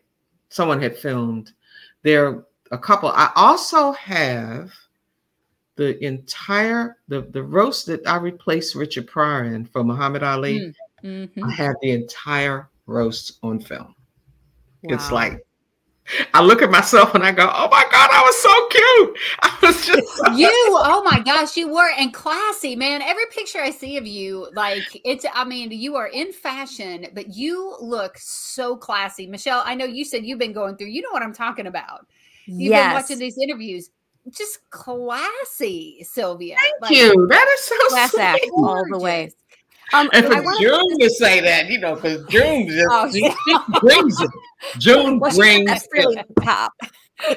[0.51, 1.53] someone had filmed,
[2.03, 3.11] there are a couple.
[3.11, 4.73] I also have
[5.77, 10.75] the entire the the roast that I replaced Richard Pryor in for Muhammad Ali.
[11.05, 11.45] Mhm.
[11.45, 13.95] I have the entire roast on film.
[14.83, 15.45] It's like
[16.35, 19.19] I look at myself and I go, "Oh my God, I was so cute!
[19.43, 19.99] I was just
[20.37, 20.51] you
[20.81, 24.83] oh my gosh you were and classy man every picture i see of you like
[25.05, 29.85] it's i mean you are in fashion but you look so classy michelle i know
[29.85, 32.07] you said you've been going through you know what i'm talking about
[32.47, 33.91] you've been watching these interviews
[34.31, 37.27] just classy sylvia Thank you.
[37.29, 38.21] That is so Class sweet.
[38.21, 39.33] act all the way.
[39.91, 39.95] Gorgeous.
[39.95, 43.20] Um, And I for June to say that, you know, because June just Oh, she,
[43.30, 44.30] she brings it.
[44.78, 45.91] June Well, brings that's it.
[45.93, 46.72] really top.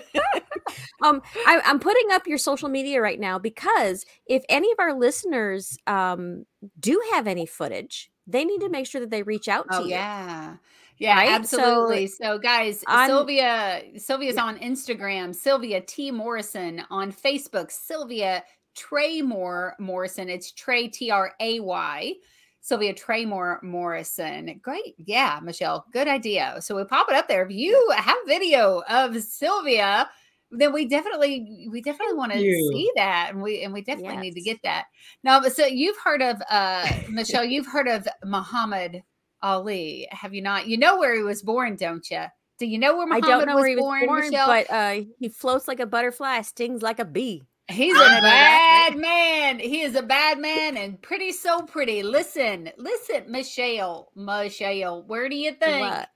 [1.04, 4.94] um, I, I'm putting up your social media right now because if any of our
[4.94, 6.46] listeners um,
[6.80, 9.84] do have any footage, they need to make sure that they reach out to Oh
[9.84, 9.90] you.
[9.92, 10.56] yeah.
[10.98, 11.30] Yeah, Right?
[11.32, 12.06] Absolutely.
[12.06, 18.44] So, guys, on- Sylvia Sylvia's on Instagram, Sylvia T Morrison on Facebook, Sylvia
[18.78, 20.30] Traymore Morrison.
[20.30, 22.14] It's Trey T R A Y.
[22.62, 24.60] Sylvia Traymore Morrison.
[24.62, 24.96] Great.
[24.98, 26.58] Yeah, Michelle, good idea.
[26.62, 27.44] So we pop it up there.
[27.44, 30.10] If you have video of Sylvia,
[30.52, 34.36] then we definitely we definitely want to see that and we and we definitely need
[34.36, 34.86] to get that.
[35.24, 39.02] Now, so you've heard of uh Michelle, you've heard of Muhammad
[39.42, 40.68] Ali, have you not?
[40.68, 42.26] You know where he was born, don't you?
[42.60, 44.48] Do you know where I Muhammad don't know was, where he was born, born, Michelle?
[44.48, 47.42] but uh, he floats like a butterfly, stings like a bee.
[47.72, 48.90] He's I a know that.
[48.92, 49.60] bad man.
[49.60, 52.04] He is a bad man and pretty so pretty.
[52.04, 56.10] Listen, listen, Michelle, Michelle, where do you think What?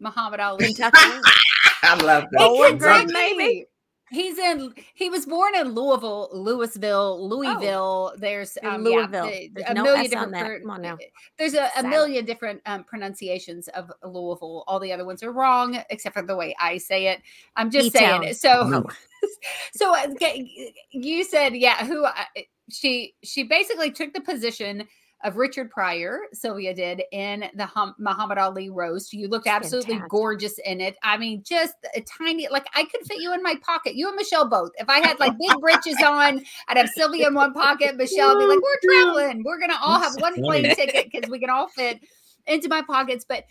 [0.00, 0.66] Muhammad Ali?
[0.66, 0.98] Kentucky.
[1.82, 2.40] I love that.
[2.40, 3.66] Oh, I we're great, maybe.
[4.10, 4.72] He's in.
[4.94, 8.12] He was born in Louisville, Louisville, Louisville.
[8.16, 9.26] There's um, Louisville.
[9.30, 10.32] Yeah, There's a no million S on different.
[10.32, 10.46] that.
[10.46, 10.98] per- Come on now.
[11.38, 14.62] There's a, a million different um, pronunciations of Louisville.
[14.68, 17.20] All the other ones are wrong, except for the way I say it.
[17.56, 18.22] I'm just E-town.
[18.22, 18.34] saying.
[18.34, 18.86] So, No.
[19.74, 21.84] so uh, okay, you said, yeah.
[21.84, 22.26] Who I-
[22.70, 24.86] she she basically took the position
[25.24, 26.20] of Richard Pryor.
[26.32, 29.12] Sylvia did in the hum, Muhammad Ali roast.
[29.12, 30.10] You looked absolutely fantastic.
[30.10, 30.96] gorgeous in it.
[31.02, 33.94] I mean, just a tiny, like I could fit you in my pocket.
[33.96, 34.70] You and Michelle both.
[34.76, 37.96] If I had like big breeches on, I'd have Sylvia in one pocket.
[37.96, 39.42] Michelle would be like, "We're traveling.
[39.44, 42.00] We're gonna all have one plane ticket because we can all fit."
[42.48, 43.42] into my pockets but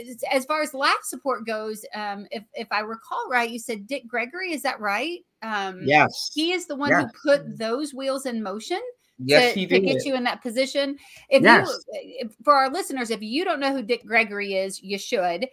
[0.00, 3.88] as- as far as laugh support goes um if if i recall right you said
[3.88, 6.30] dick gregory is that right um Yes.
[6.32, 7.10] he is the one Yes.
[7.24, 8.80] who put those wheels in motion
[9.18, 10.96] yes, to, he to get you in that position.
[11.30, 11.68] If Yes.
[11.92, 15.48] you, for our listeners, if you don't know who Dick Gregory is, you should,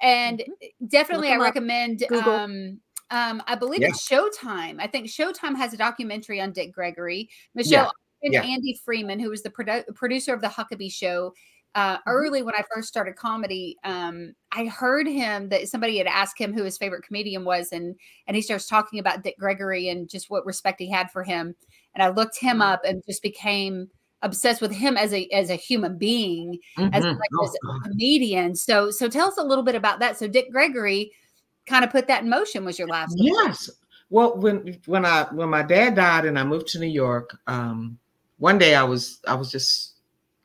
[0.00, 0.42] and
[0.88, 1.42] definitely I up.
[1.42, 2.04] recommend.
[2.08, 2.32] Google.
[2.32, 2.80] Um,
[3.10, 3.88] um, I believe Yeah.
[3.88, 4.76] it's Showtime.
[4.80, 7.28] I think Showtime has a documentary on Dick Gregory.
[7.54, 7.92] Michelle
[8.22, 8.42] and yeah.
[8.42, 11.34] Andy Freeman, who was the produ- producer of the Huckabee Show.
[11.74, 12.10] Uh, Mm-hmm.
[12.10, 16.52] early when I first started comedy, um, I heard him that somebody had asked him
[16.52, 17.94] who his favorite comedian was, and
[18.26, 21.54] and he starts talking about Dick Gregory and just what respect he had for him.
[21.94, 22.62] And I looked him Mm-hmm.
[22.62, 23.88] up and just became
[24.22, 26.58] obsessed with him as a as a human being,
[26.92, 27.18] as Mhm.
[27.18, 28.54] like Oh, as a comedian.
[28.56, 30.18] So so tell us a little bit about that.
[30.18, 31.12] So Dick Gregory
[31.66, 32.64] kind of put that in motion.
[32.64, 33.14] Was your last?
[33.16, 33.70] Yes.
[34.10, 37.96] Well, when when I when my dad died and I moved to New York, um,
[38.38, 39.94] one day I was I was just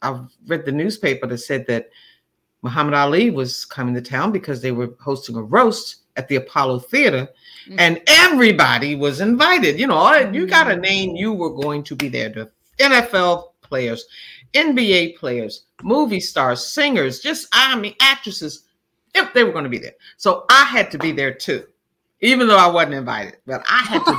[0.05, 1.89] I read the newspaper that said that
[2.61, 6.79] Muhammad Ali was coming to town because they were hosting a roast at the Apollo
[6.79, 7.27] Theater,
[7.67, 7.75] Mhm.
[7.77, 9.79] and everybody was invited.
[9.79, 10.81] You know, you got a Mhm.
[10.81, 12.29] name, you were going to be there.
[12.29, 12.49] The
[12.79, 14.05] NFL players,
[14.53, 18.63] NBA players, movie stars, singers, just I mean actresses.
[19.13, 21.65] If they were going to be there, so I had to be there too,
[22.21, 23.37] even though I wasn't invited.
[23.45, 24.11] But I had to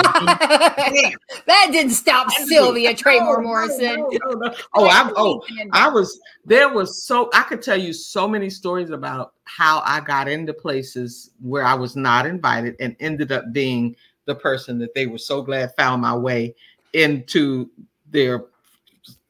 [1.01, 1.17] be
[1.47, 3.97] that didn't stop Sylvia No, Traymore no, Morrison.
[3.97, 4.55] no, no, no.
[4.75, 5.43] Oh, I oh
[5.73, 10.01] I was there was so I could tell you so many stories about how I
[10.01, 14.95] got into places where I was not invited and ended up being the person that
[14.95, 16.55] they were so glad found my way
[16.93, 17.71] into
[18.11, 18.45] their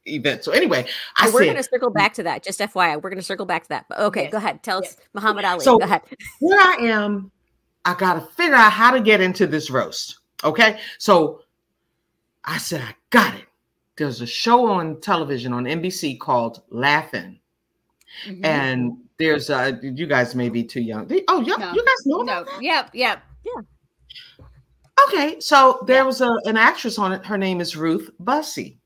[0.06, 0.44] event.
[0.44, 0.86] So anyway,
[1.18, 2.42] I So we're said, going to circle back to that.
[2.42, 3.86] Just FYI, we're going to circle back to that.
[3.88, 4.32] But okay, Yes.
[4.32, 4.62] go ahead.
[4.62, 4.92] Tell Yes.
[4.94, 5.60] us, Muhammad Ali.
[5.60, 6.02] So- go ahead.
[6.40, 7.30] here I am.
[7.86, 10.18] I got to figure out how to get into this roast.
[10.44, 10.80] Okay.
[10.98, 11.40] So
[12.44, 13.44] I said, I got it.
[13.96, 17.38] There's a show on television on NBC called Laugh-In.
[18.26, 18.44] Mhm.
[18.44, 21.10] And there's uh you guys may be too young.
[21.28, 21.72] Oh, yeah, No.
[21.72, 23.22] you guys know no, yep, yep.
[25.08, 27.24] Okay, so there was a, an actress on it.
[27.24, 28.76] Her name is Ruth Buzzi.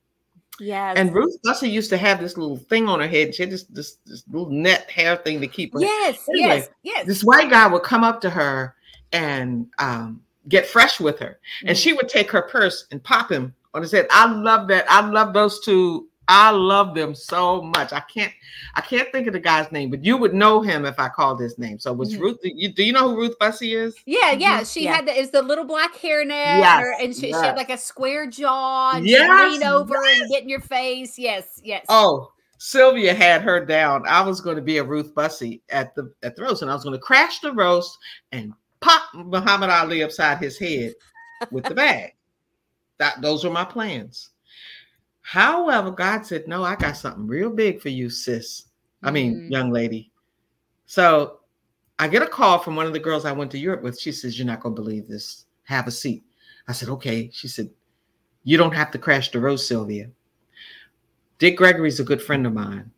[0.58, 0.96] Yes.
[0.98, 3.34] And Ruth Buzzi used to have this little thing on her head.
[3.34, 5.80] She had this this, this little net hair thing to keep her.
[5.80, 7.06] Yes, Anyway, yes, yes.
[7.06, 8.74] This white guy would come up to her
[9.12, 13.54] and um, get fresh with her, and she would take her purse and pop him
[13.74, 14.06] on his head.
[14.10, 14.84] I love that.
[14.90, 16.06] I love those two.
[16.32, 17.92] I love them so much.
[17.92, 18.32] I can't.
[18.76, 21.40] I can't think of the guy's name, but you would know him if I called
[21.40, 21.80] his name.
[21.80, 22.20] So it was Mhm.
[22.20, 22.38] Ruth?
[22.40, 23.96] Do you, do you know who Ruth Buzzi is?
[24.06, 24.60] Yeah, yeah.
[24.60, 24.72] Mhm.
[24.72, 24.94] She Yeah.
[24.94, 26.28] had the is the little black hairnet,
[26.60, 28.92] Yes, her- and she, she had like a square jaw.
[28.94, 31.18] And Yes, lean over and get in your face.
[31.18, 31.84] Yes, yes.
[31.88, 34.04] Oh, Sylvia had her down.
[34.06, 36.74] I was going to be a Ruth Buzzi at the at the roast, and I
[36.74, 37.98] was going to crash the roast
[38.30, 40.94] and pop Muhammad Ali upside his head
[41.50, 42.14] with the bag.
[42.98, 44.30] That those were my plans.
[45.22, 48.64] However, God said, "No, I got something real big for you, sis.
[49.02, 49.50] I mean, Mm.
[49.50, 50.12] young lady."
[50.86, 51.40] So
[51.98, 53.98] I get a call from one of the girls I went to Europe with.
[53.98, 55.46] She says, "You're not going to believe this.
[55.64, 56.24] Have a seat."
[56.66, 57.70] I said, "Okay." She said,
[58.42, 60.10] "You don't have to crash the road, Sylvia."
[61.38, 62.90] Dick Gregory's a good friend of mine,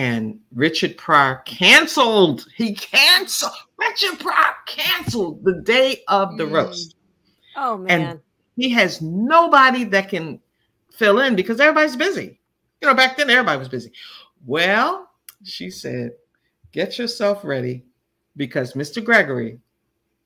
[0.00, 2.46] and Richard Pryor canceled.
[2.56, 3.52] He canceled.
[3.76, 6.52] Richard Pryor canceled the day of the Mm.
[6.52, 6.96] roast.
[7.56, 8.18] oh, man.
[8.56, 10.40] He has nobody that can
[10.90, 12.40] fill in because everybody's busy.
[12.80, 13.92] You know, back then everybody was busy.
[14.46, 15.10] Well,
[15.44, 16.12] she said,
[16.72, 17.84] "Get yourself ready,"
[18.38, 19.04] because Mr.
[19.04, 19.60] Gregory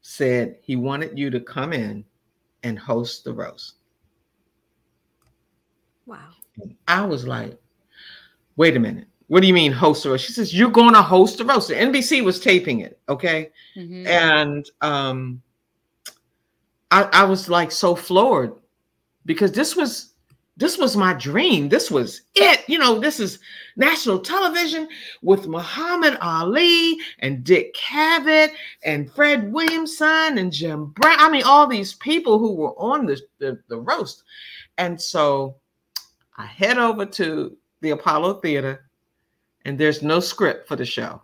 [0.02, 2.04] said he wanted you to come in
[2.62, 3.74] and host the roast.
[6.06, 6.30] wow.
[6.86, 7.58] I was like,
[8.56, 9.08] wait a minute.
[9.28, 10.26] What do you mean host a roast?
[10.26, 11.70] She says, You're gonna host a roast.
[11.70, 13.50] NBC was taping it, okay?
[13.76, 14.06] Mhm.
[14.06, 15.42] And um
[16.90, 18.54] I, I was like so floored
[19.26, 20.14] because this was
[20.56, 21.68] this was my dream.
[21.68, 22.60] This was it.
[22.68, 23.40] You know, this is
[23.76, 24.88] national television
[25.22, 28.50] with Muhammad Ali and Dick Cavett
[28.84, 31.16] and Fred Williamson and Jim Brown.
[31.18, 34.22] I mean, all these people who were on the, the, the roast.
[34.78, 35.56] And so
[36.36, 38.84] I head over to the Apollo Theater,
[39.64, 41.22] and there's no script for the show.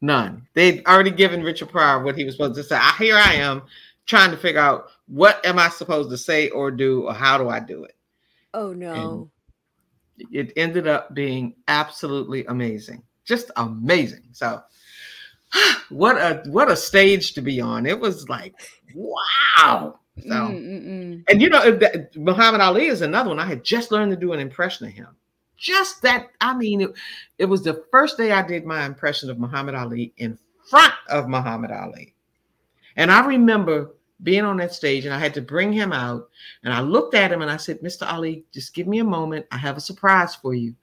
[0.00, 0.46] None.
[0.54, 2.76] They'd already given Richard Pryor what he was supposed to say.
[2.76, 3.62] I, here I am
[4.06, 7.48] trying to figure out what am I supposed to say or do, or how do
[7.48, 7.94] I do it
[8.54, 9.30] Oh no.
[10.18, 14.60] it ended up being absolutely amazing just amazing so
[15.90, 18.54] what a what a stage to be on it was like
[18.94, 21.24] wow so Mm, mm, mm.
[21.28, 21.78] and you know
[22.16, 25.14] muhammad ali is another one i had just learned to do an impression of him
[25.58, 26.90] just that i mean it,
[27.38, 30.38] it was the first day i did my impression of muhammad ali in
[30.68, 32.14] front of muhammad ali
[32.96, 36.28] and i remember being on that stage and i had to bring him out
[36.64, 38.10] and I looked at him and I said, Mr.
[38.12, 39.46] Ali, just give me a moment.
[39.52, 40.74] I have a surprise for you.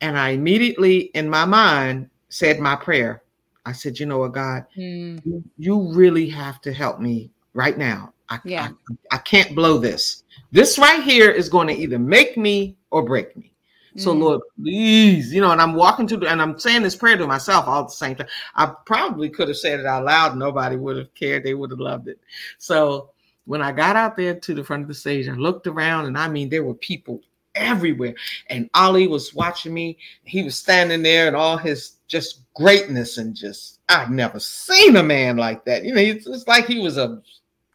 [0.00, 3.22] And I immediately, in my mind, said my prayer.
[3.66, 5.20] I said, You know what, God, Mm.
[5.24, 8.12] you, you really have to help me right now.
[8.28, 8.68] I, Yeah.
[9.12, 10.24] I, I can't blow this.
[10.52, 13.53] This right here is going to either make me or break me.
[13.96, 14.20] So, Mm.
[14.20, 17.26] Lord, please, you know, and I'm walking to the, and I'm saying this prayer to
[17.26, 18.26] myself all at the same time.
[18.56, 20.36] I probably could have said it out loud.
[20.36, 21.44] Nobody would have cared.
[21.44, 22.18] They would have loved it.
[22.58, 23.10] So,
[23.46, 26.16] when I got out there to the front of the stage, I looked around, and
[26.18, 27.20] I mean, there were people
[27.54, 28.14] everywhere.
[28.48, 29.98] And Ali was watching me.
[30.24, 35.02] He was standing there and all his just greatness and just, I've never seen a
[35.02, 35.84] man like that.
[35.84, 37.20] You know, it's, it's like he was a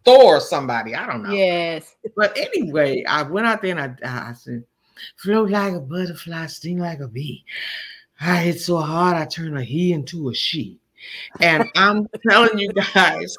[0.05, 0.95] Thor or somebody.
[0.95, 1.31] I don't know.
[1.31, 1.95] Yes.
[2.15, 4.63] But anyway, I went out there and I, I said,
[5.15, 7.45] float like a butterfly, sting like a bee.
[8.21, 10.77] Ah, I hit so hard, I turned a he into a she.
[11.39, 13.37] And I'm telling you guys,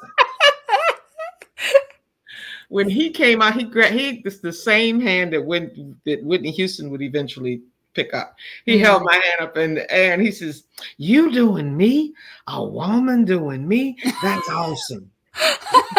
[2.69, 6.51] when he came out, he grabbed he it's the same hand that when that Whitney
[6.51, 7.61] Houston would eventually
[7.93, 8.35] pick up.
[8.65, 8.83] He mm-hmm.
[8.85, 10.63] held my hand up in the air and he says,
[10.97, 12.13] You doing me?
[12.47, 13.97] A woman doing me?
[14.23, 15.11] That's awesome.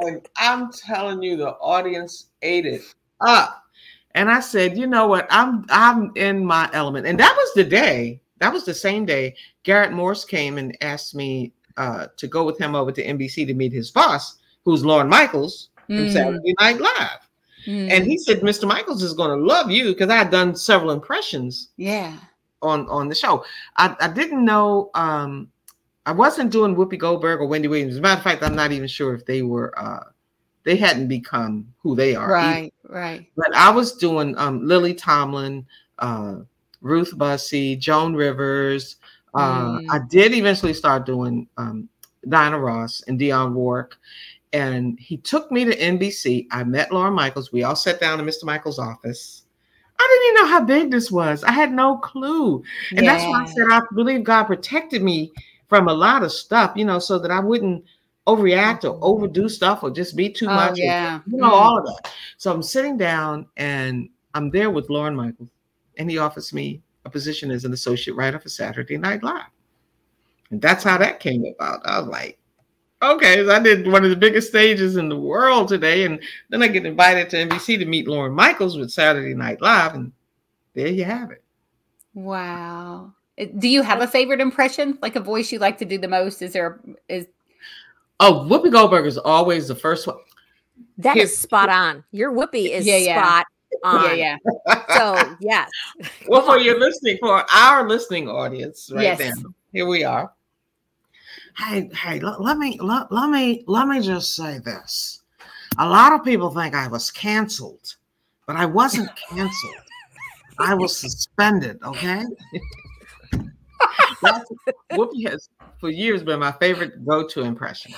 [0.00, 2.82] And I'm telling you, the audience ate it
[3.20, 3.64] up.
[4.14, 5.26] And I said, you know what?
[5.30, 7.06] I'm I'm in my element.
[7.06, 8.20] And that was the day.
[8.38, 12.58] That was the same day Garrett Morris came and asked me uh, to go with
[12.58, 16.80] him over to NBC to meet his boss, who's Lorne Michaels from Mm, Saturday Night
[16.80, 17.28] Live.
[17.66, 17.90] mm.
[17.90, 18.66] And he said, Mr.
[18.66, 22.16] Michaels is going to love you because I had done several impressions yeah.
[22.62, 23.44] on on the show.
[23.76, 25.48] I, I didn't know um
[26.06, 27.92] I wasn't doing Whoopi Goldberg or Wendy Williams.
[27.94, 30.04] As a matter of fact, I'm not even sure if they were uh
[30.64, 32.28] they hadn't become who they are.
[32.36, 32.79] either.
[32.90, 33.26] Right.
[33.36, 35.66] But I was doing um Lily Tomlin,
[35.98, 36.36] uh
[36.80, 38.96] Ruth Buzzi, Joan Rivers.
[39.34, 39.86] Uh Mm.
[39.90, 41.88] I did eventually start doing um
[42.28, 43.94] Diana Ross and Dionne Warwick.
[44.52, 46.48] And he took me to NBC.
[46.50, 47.52] I met Lorne Michaels.
[47.52, 48.44] We all sat down in Mr.
[48.44, 49.44] Michaels' office.
[49.96, 51.44] I didn't even know how big this was.
[51.44, 52.62] I had no clue.
[52.96, 55.30] And that's why I said I believe God protected me
[55.68, 57.84] from a lot of stuff, you know, so that I wouldn't
[58.36, 60.78] overreact or overdo stuff or just be too Oh, much.
[60.78, 61.20] yeah.
[61.26, 61.52] you know, Mm.
[61.52, 62.12] all of that.
[62.36, 65.50] So I'm sitting down and I'm there with Lorne Michaels,
[65.98, 69.46] and he offers me a position as an associate writer for Saturday Night Live.
[70.50, 71.80] And that's how that came about.
[71.84, 72.38] I was like,
[73.02, 76.04] okay, I did one of the biggest stages in the world today.
[76.04, 76.20] And
[76.50, 79.94] then I get invited to NBC to meet Lorne Michaels with Saturday Night Live.
[79.94, 80.12] And
[80.74, 81.42] there you have it.
[82.14, 83.12] Wow.
[83.58, 84.98] Do you have a favorite impression?
[85.00, 86.42] Like a voice you like to do the most?
[86.42, 87.26] Is there is
[88.20, 90.18] Oh, Whoopi Goldberg is always the first one.
[90.98, 92.04] That Here- is spot on.
[92.12, 93.22] Your Whoopi is Yeah, yeah.
[93.22, 93.46] spot
[93.82, 94.18] on.
[94.18, 94.84] yeah, yeah.
[94.96, 95.70] So yes.
[96.28, 99.36] well, for your listening, for our listening audience, right Yes.
[99.36, 100.32] now, here we are.
[101.56, 105.22] Hey, hey, let, let me let, let me let me just say this.
[105.78, 107.96] A lot of people think I was canceled,
[108.46, 109.74] but I wasn't canceled.
[110.58, 111.78] I was suspended.
[111.82, 112.24] Okay.
[114.22, 114.50] That's,
[114.92, 115.48] Whoopi has
[115.78, 117.92] for years been my favorite go-to impression.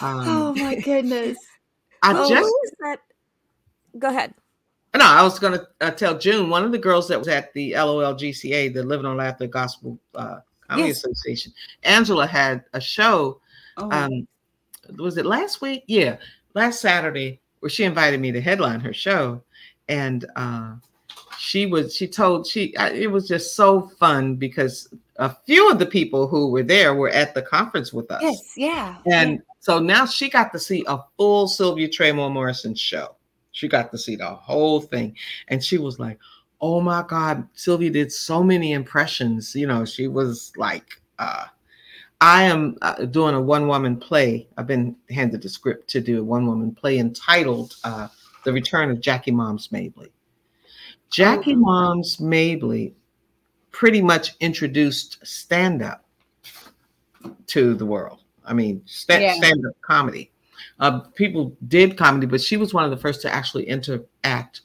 [0.00, 1.36] Um, my goodness.
[2.02, 3.00] I Oh, just that?
[3.98, 4.34] Go ahead.
[4.96, 7.52] No, I was going to uh, tell June, one of the girls that was at
[7.52, 10.38] the LOLGCA, the Living on Laughter Gospel uh,
[10.68, 10.98] Comedy Yes.
[10.98, 11.52] Association,
[11.82, 13.40] Angela had a show.
[13.76, 14.26] Oh, Um,
[14.96, 15.84] was it last week?
[15.86, 16.16] Yeah,
[16.54, 19.42] last Saturday, where she invited me to headline her show,
[19.88, 20.74] and uh,
[21.38, 25.86] she was she told she it was just so fun because a few of the
[25.86, 28.22] people who were there were at the conference with us.
[28.22, 28.96] yes, yeah.
[29.10, 33.16] And so now she got to see a full Sylvia Traymore Morrison show.
[33.52, 35.16] She got to see the whole thing.
[35.48, 36.18] And she was like,
[36.60, 39.54] oh my God, Sylvia did so many impressions.
[39.54, 41.46] You know, she was like, uh,
[42.20, 44.48] I am uh, doing a one woman play.
[44.56, 48.08] I've been handed the script to do a one woman play entitled uh,
[48.44, 50.12] The Return of Jackie Moms Mabley.
[51.10, 51.60] Jackie Oh.
[51.60, 52.94] Moms Mabley
[53.70, 56.04] pretty much introduced stand up
[57.46, 58.20] to the world.
[58.44, 59.34] I mean, sta- Yeah.
[59.34, 60.30] stand up comedy.
[60.80, 64.62] Uh, people did comedy, but she was one of the first to actually interact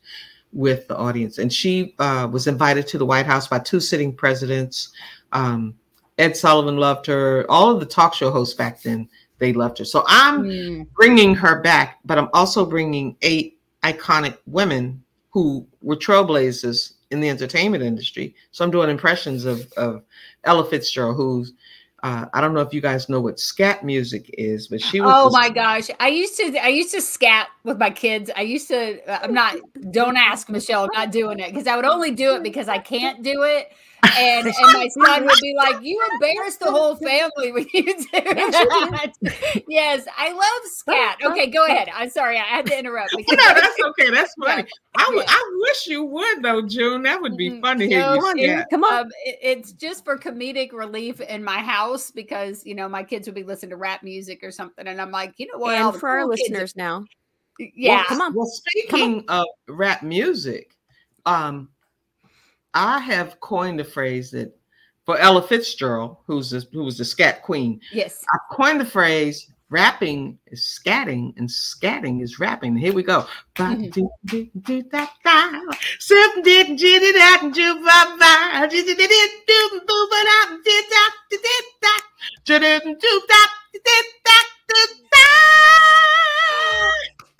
[0.52, 1.38] with the audience.
[1.40, 4.94] And she uh, was invited to the White House by two sitting presidents.
[5.32, 5.74] Um,
[6.20, 7.46] Ed Sullivan loved her.
[7.50, 9.86] All of the talk show hosts back then, they loved her.
[9.86, 10.88] So I'm Mm.
[10.94, 17.30] bringing her back, but I'm also bringing eight iconic women who were trailblazers in the
[17.30, 18.36] entertainment industry.
[18.52, 20.04] So I'm doing impressions of, of
[20.46, 21.54] Ella Fitzgerald, who's
[22.04, 25.10] uh, I don't know if you guys know what scat music is, but she was.
[25.16, 25.90] Oh my gosh.
[26.02, 28.30] I used to I used to scat with my kids.
[28.36, 29.56] I used to I'm not
[29.92, 32.78] don't ask Michelle, I'm not doing it because I would only do it because I
[32.78, 33.72] can't do it.
[34.18, 37.94] And and my son would be like, You embarrass the whole family when you do
[38.12, 39.14] that.
[39.68, 41.18] yes, I love scat.
[41.24, 41.90] Okay, go ahead.
[41.94, 43.14] I'm sorry, I had to interrupt.
[43.18, 44.10] No, that's okay.
[44.10, 44.66] That's funny.
[44.96, 45.26] I, w- Yeah.
[45.30, 47.04] I wish you would though, June.
[47.04, 47.62] That would be Mhm.
[47.62, 48.68] fun to hear No, you it- scat.
[48.70, 48.94] Come on.
[49.06, 53.28] Um, it- it's just for comedic relief in my house because you know my kids
[53.28, 55.76] would be listening to rap music or something, and I'm like, you know what?
[55.76, 57.06] and for our cool kids- listeners now,
[57.58, 58.34] yeah, Well, come on.
[58.36, 60.76] Well, speaking of rap music,
[61.26, 61.70] um,
[62.74, 64.58] I have coined the phrase that
[65.06, 67.82] for Ella Fitzgerald, who's the, who was the scat queen.
[67.92, 68.24] yes.
[68.34, 72.76] I coined the phrase rapping is scatting and scatting is rapping.
[72.78, 73.26] Here we go.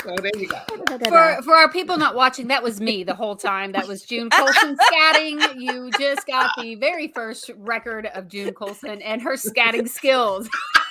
[0.04, 0.60] So there you go.
[1.08, 3.72] For for our people not watching, that was me the whole time.
[3.72, 5.60] That was June Colson scatting.
[5.60, 10.50] You just got the very first record of June Colson and her scatting skills.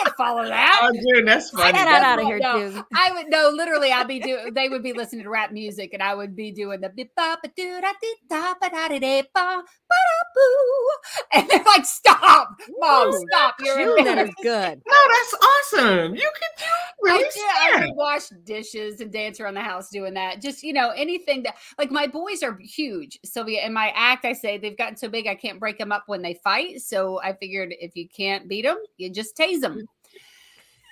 [0.00, 0.80] I can't follow that.
[0.82, 1.72] Oh, June, that's funny.
[1.72, 2.84] Get That's- out of here, no, June.
[2.94, 4.54] I would no, literally, I'd be doing.
[4.54, 7.38] They would be listening to rap music, and I would be doing the bip ba
[7.42, 10.88] ba doo da dee da ba da dee da ba ba da boo,
[11.32, 13.26] and they're like, "Stop, mom, Woo.
[13.30, 13.54] stop!
[13.60, 14.82] You're June, that is embarrassing." good.
[14.86, 16.14] No, that's awesome.
[16.14, 16.64] You can do
[17.02, 17.42] really I did.
[17.42, 17.88] I scat.
[17.88, 20.40] would wash dishes and dance around the house doing that.
[20.40, 23.64] Just you know, anything that like my boys are huge, Sylvia.
[23.66, 26.22] In my act, I say they've gotten so big I can't break them up when
[26.22, 26.80] they fight.
[26.80, 29.81] So I figured if you can't beat them, you just tase them.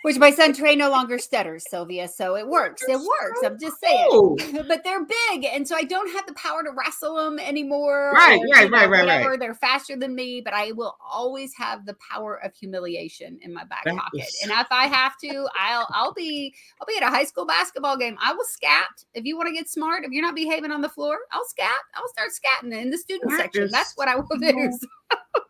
[0.02, 2.08] Which my son Trey no longer stutters, Sylvia.
[2.08, 2.82] So it works.
[2.88, 3.40] It works.
[3.44, 4.64] I'm just saying.
[4.68, 8.12] But they're big, and so I don't have the power to wrestle them anymore.
[8.14, 9.38] Right, or, right, you know, right, right, right.
[9.40, 13.64] They're faster than me, but I will always have the power of humiliation in my
[13.64, 14.20] back That pocket.
[14.22, 17.46] is- And if I have to, I'll I'll be I'll be at a high school
[17.46, 18.16] basketball game.
[18.22, 19.04] I will scat.
[19.14, 21.70] If you want to get smart, if you're not behaving on the floor, I'll scat.
[21.94, 23.64] I'll start scatting in the student That section.
[23.64, 24.78] is That's what I will do.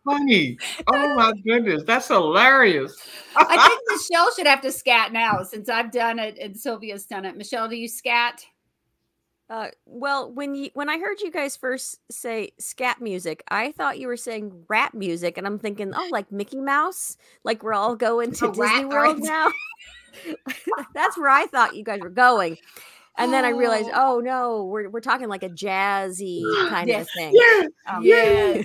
[0.05, 0.57] Funny.
[0.87, 2.95] Oh my goodness, that's hilarious.
[3.35, 7.25] I think Michelle should have to scat now since I've done it and Sylvia's done
[7.25, 7.37] it.
[7.37, 8.45] Michelle, do you scat?
[9.49, 13.99] Uh, well, when you when I heard you guys first say scat music, I thought
[13.99, 17.97] you were saying rap music, and I'm thinking, oh, like Mickey Mouse, like we're all
[17.97, 19.23] going to Disney World right.
[19.23, 19.51] now.
[20.93, 22.57] That's where I thought you guys were going,
[23.17, 24.17] and then I realized, Oh.
[24.17, 27.07] oh no, we're we're talking like a jazzy kind of Yes.
[27.15, 27.33] a thing.
[27.35, 28.61] Yeah, Um, yeah.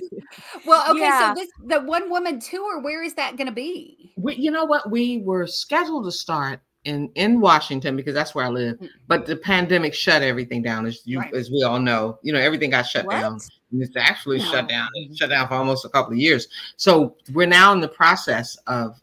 [0.65, 1.35] Well, okay, Yeah.
[1.35, 4.13] so this the one woman tour, where is that going to be?
[4.17, 4.91] We, you know what?
[4.91, 8.89] We were scheduled to start in in Washington because that's where I live, Mm.
[9.09, 11.35] but the pandemic shut everything down, as you Right.
[11.35, 12.19] as we all know.
[12.23, 13.35] You know, everything got shut down.
[13.35, 13.43] What?
[13.73, 14.45] And It's actually No.
[14.45, 14.89] shut down.
[14.95, 16.47] It shut down for almost a couple of years.
[16.77, 18.97] So we're now in the process of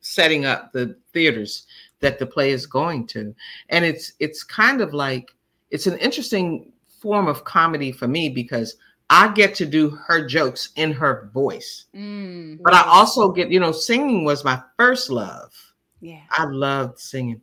[0.00, 1.66] setting up the theaters
[2.00, 3.34] that the play is going to,
[3.70, 5.34] and it's it's kind of like
[5.70, 8.76] it's an interesting form of comedy for me because
[9.10, 13.60] I get to do her jokes in her voice, Mm, but I also get you
[13.60, 15.52] know singing was my first love.
[16.00, 16.20] yeah.
[16.30, 17.40] I loved singing.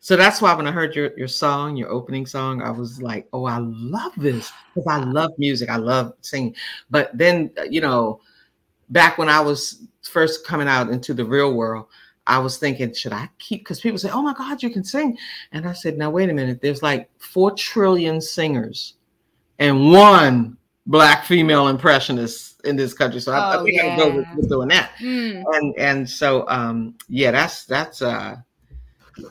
[0.00, 3.26] So that's why when I heard your, your song, your opening song, I was like,
[3.32, 5.68] oh, I love this because I love music.
[5.68, 6.54] I love singing.
[6.90, 8.20] But then, uh, you know,
[8.90, 11.86] back when I was first coming out into the real world,
[12.26, 13.60] I was thinking, should I keep?
[13.60, 15.16] Because people say, oh my God, you can sing.
[15.52, 16.60] And I said, now, wait a minute.
[16.60, 18.94] There's like 4 trillion singers
[19.58, 20.56] and one
[20.86, 23.20] black female impressionist in this country.
[23.20, 24.34] So I, I Oh, think I'll go with, yeah.
[24.36, 25.44] with doing that Mm.
[25.54, 28.36] and and so um yeah that's that's uh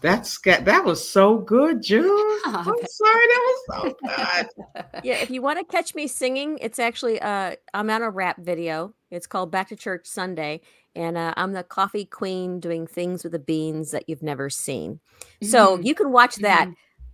[0.02, 5.30] that's that was so good June Oh, i'm sorry that was so good yeah, if
[5.30, 8.94] you want to catch me singing, it's actually uh I'm on a rap video.
[9.12, 10.62] It's called Back to Church Sunday,
[10.96, 15.00] and uh, I'm the coffee queen doing things with the beans that you've never seen.
[15.42, 15.86] So Mhm.
[15.86, 16.70] you can watch that.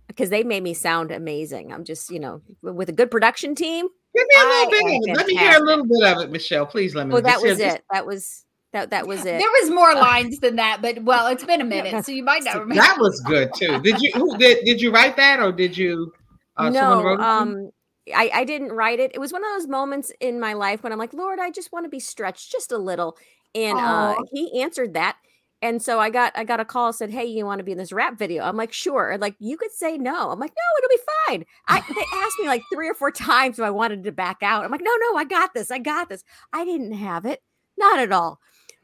[0.08, 1.72] Because they made me sound amazing.
[1.72, 3.86] I'm just, you know, with a good production team.
[4.14, 5.16] Give me a little I bit of it.
[5.16, 6.66] Let me hear a little bit of it, Michelle.
[6.66, 7.14] Please let me.
[7.14, 7.84] Oh, that Just- was just- it.
[7.90, 9.38] That was that that was it.
[9.38, 12.42] There was more lines than that, but well, it's been a minute, so you might
[12.44, 12.82] not remember.
[12.82, 13.80] That was good too.
[13.80, 16.12] Did you who did did you write that or did you
[16.56, 17.16] uh, no, wrote it?
[17.16, 17.28] for you?
[17.28, 17.70] um,
[18.14, 19.12] I, I didn't write it.
[19.14, 21.70] It was one of those moments in my life when I'm like, Lord, I just
[21.72, 23.16] want to be stretched just a little.
[23.54, 25.18] And uh, he answered that.
[25.60, 27.78] And so I got I got a call said, Hey, you want to be in
[27.78, 28.42] this rap video?
[28.42, 29.10] I'm like, sure.
[29.10, 30.30] And like, you could say no.
[30.30, 31.46] I'm like, no, it'll be fine.
[31.68, 34.64] I they asked me like three or four times if I wanted to back out.
[34.64, 35.70] I'm like, no, no, I got this.
[35.70, 36.24] I got this.
[36.52, 37.40] I didn't have it.
[37.78, 38.40] Not at all.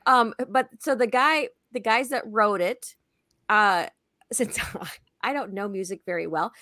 [0.09, 2.97] Um, but so the guy, the guys that wrote it,
[3.49, 3.87] uh,
[4.33, 4.59] since
[5.23, 6.53] I don't know music very well,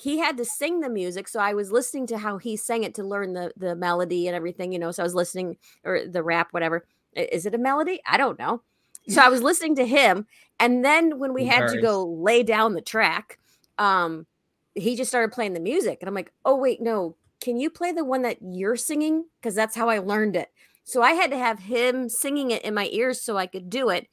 [0.00, 1.28] he had to sing the music.
[1.28, 4.34] So i was listening to how he sang it to learn the the melody and
[4.34, 6.86] everything you know so i was listening or the rap whatever.
[7.14, 8.00] Is it a melody?
[8.06, 8.62] I don't know.
[9.08, 10.26] So i was listening to him.
[10.58, 13.38] And then when we had to go lay down the track
[13.78, 14.26] um
[14.74, 15.98] he just started playing the music.
[16.00, 17.16] And i'm like oh wait no.
[17.40, 19.24] Can you play the one that you're singing?
[19.40, 20.48] Because that's how i learned it
[20.84, 23.88] so i had to have him singing it in my ears so i could do
[23.88, 24.06] it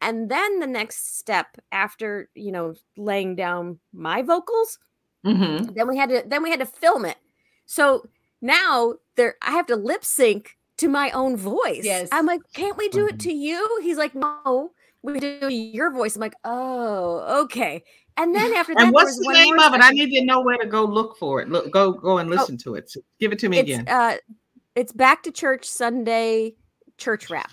[0.00, 4.78] and then the next step after you know laying down my vocals
[5.24, 5.74] Mhm.
[5.74, 7.16] then we had to then we had to film it
[7.66, 8.04] so
[8.40, 12.08] now there i have to lip sync to my own voice Yes.
[12.12, 13.14] i'm like can't we do Mm-hmm.
[13.16, 14.70] it to you he's like no
[15.02, 17.82] we do your voice i'm like oh okay
[18.16, 19.80] and then after that And what's the name of it?
[19.80, 21.48] I need to know where to go look for it.
[21.48, 22.90] Look, go go and listen to it.
[22.90, 23.86] So give it to me it's again.
[23.88, 24.16] uh
[24.78, 26.54] it's back to church sunday
[26.96, 27.50] church rap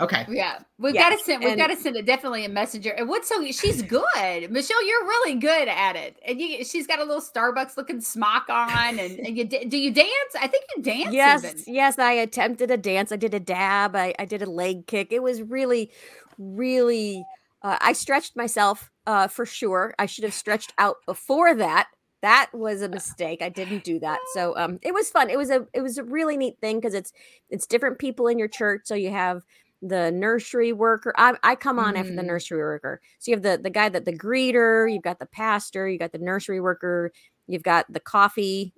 [0.00, 0.24] Okay.
[0.28, 1.40] Yeah, we've Yeah, got to send.
[1.40, 2.90] We've and- got to send it definitely a messenger.
[2.90, 3.44] And what's so?
[3.50, 4.86] She's good, Michelle.
[4.86, 6.20] You're really good at it.
[6.24, 8.96] And you, she's got a little Starbucks looking smock on.
[9.00, 10.08] And, and you do you dance?
[10.40, 11.12] I think you dance.
[11.12, 11.74] yes even.
[11.74, 15.12] yes i attempted a dance i did a dab i, I did a leg kick
[15.12, 15.90] it was really
[16.38, 17.24] really
[17.62, 21.88] uh, i stretched myself uh, for sure i should have stretched out before that
[22.22, 25.50] that was a mistake i didn't do that so um it was fun it was
[25.50, 27.12] a it was a really neat thing because it's
[27.50, 29.42] it's different people in your church so you have
[29.80, 32.26] the nursery worker I, I come on after the Mm.
[32.26, 35.88] nursery worker so you have the the guy that the greeter you've got the pastor
[35.88, 37.12] you got the nursery worker
[37.46, 38.74] you've got the coffee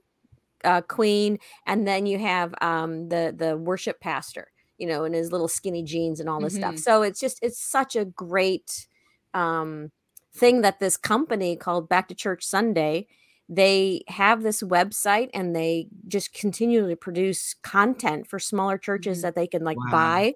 [0.64, 5.32] uh, queen and then you have um the the worship pastor you know in his
[5.32, 6.78] little skinny jeans and all this stuff Mhm.
[6.78, 8.86] so it's just it's such a great
[9.34, 9.90] um
[10.34, 13.06] thing that this company called back to church sunday
[13.52, 19.22] they have this website and they just continually produce content for smaller churches Mhm.
[19.22, 19.90] that they can like Wow.
[19.90, 20.34] buy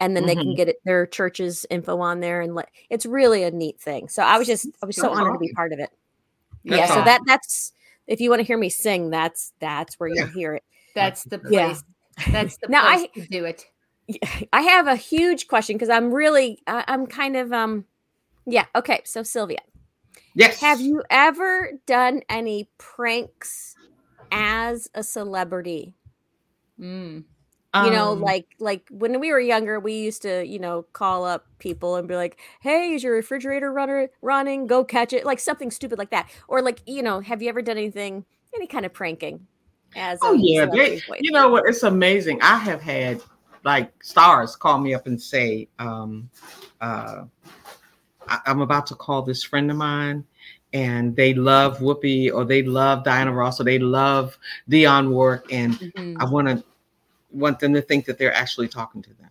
[0.00, 0.56] and then they can Mhm.
[0.56, 4.22] get it, their church's info on there and let it's really a neat thing so
[4.22, 5.90] i was just i was so That's honored to be part of it
[6.64, 7.72] That's yeah so that that's
[8.06, 10.62] if you want to hear me sing that's that's where you'll hear it
[10.94, 11.68] That's the Yeah.
[11.68, 11.82] place.
[12.32, 13.64] That's the Now, place I- to do it.
[14.52, 17.86] i have a huge question because i'm really I, i'm kind of um
[18.44, 19.60] yeah okay so sylvia
[20.34, 20.60] Yes.
[20.60, 23.76] have you ever done any pranks
[24.30, 25.94] as a celebrity
[26.80, 27.24] Mm.
[27.84, 31.24] you know Um, like like when we were younger we used to you know call
[31.24, 35.38] up people and be like hey is your refrigerator runner running go catch it like
[35.38, 38.86] something stupid like that or like you know have you ever done anything any kind
[38.86, 39.46] of pranking
[39.96, 41.64] as a Oh yeah, they, you know what?
[41.68, 42.40] It's amazing.
[42.42, 43.22] I have had
[43.64, 46.30] like stars call me up and say, um,
[46.80, 47.24] uh,
[48.32, 50.24] I, "I'm about to call this friend of mine,
[50.72, 54.38] and they love Whoopi, or they love Diana Ross, or they love
[54.70, 56.16] Dionne Warwick, and Mhm.
[56.20, 56.64] I want to
[57.30, 59.30] want them to think that they're actually talking to them."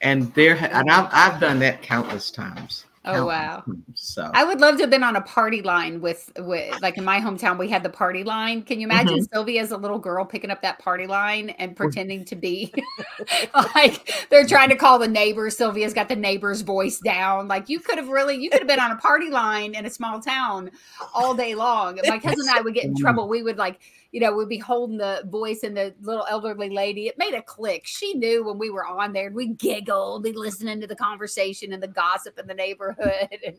[0.00, 2.84] And there, and I've I've done that countless times.
[3.06, 3.64] Oh, wow.
[3.94, 7.04] So I would love to have been on a party line with, with like in
[7.04, 8.62] my hometown, we had the party line.
[8.62, 9.32] Can you imagine Mm-hmm.
[9.32, 12.72] Sylvia as a little girl picking up that party line and pretending to be
[13.74, 15.56] like they're trying to call the neighbors?
[15.56, 17.48] Sylvia's got the neighbor's voice down.
[17.48, 19.90] Like you could have really, you could have been on a party line in a
[19.90, 20.70] small town
[21.14, 21.98] all day long.
[22.06, 23.28] My cousin and I would get in trouble.
[23.28, 23.80] We would like,
[24.12, 27.08] you know, we'd be holding the voice and the little elderly lady.
[27.08, 27.86] It made a click.
[27.86, 31.72] She knew when we were on there and we giggled, we listening to the conversation
[31.72, 33.28] and the gossip in the neighborhood.
[33.44, 33.56] And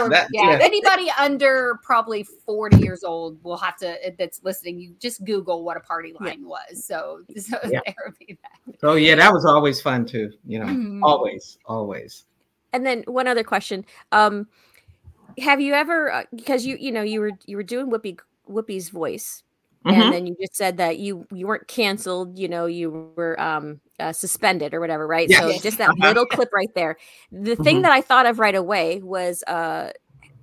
[0.00, 4.80] or- That- yeah, anybody under probably 40 years old will have to that's listening.
[4.80, 6.84] You just Google what a party line was.
[6.84, 7.80] So, so Yeah.
[7.86, 8.74] there would be that.
[8.82, 10.32] Oh yeah, that was always fun too.
[10.46, 11.00] You know, Mhm.
[11.02, 12.24] always, always.
[12.72, 14.48] and then one other question um
[15.38, 18.18] have you ever uh, because you you know you were you were doing whoopi
[18.50, 19.43] whoopi's voice
[19.86, 19.92] Mhm.
[20.02, 23.80] and then you just said that you you weren't canceled you know you were um
[24.00, 26.08] uh, suspended or whatever right so just that Uh-huh.
[26.08, 26.96] little clip right there
[27.32, 27.82] the thing Mhm.
[27.82, 29.90] that i thought of right away was uh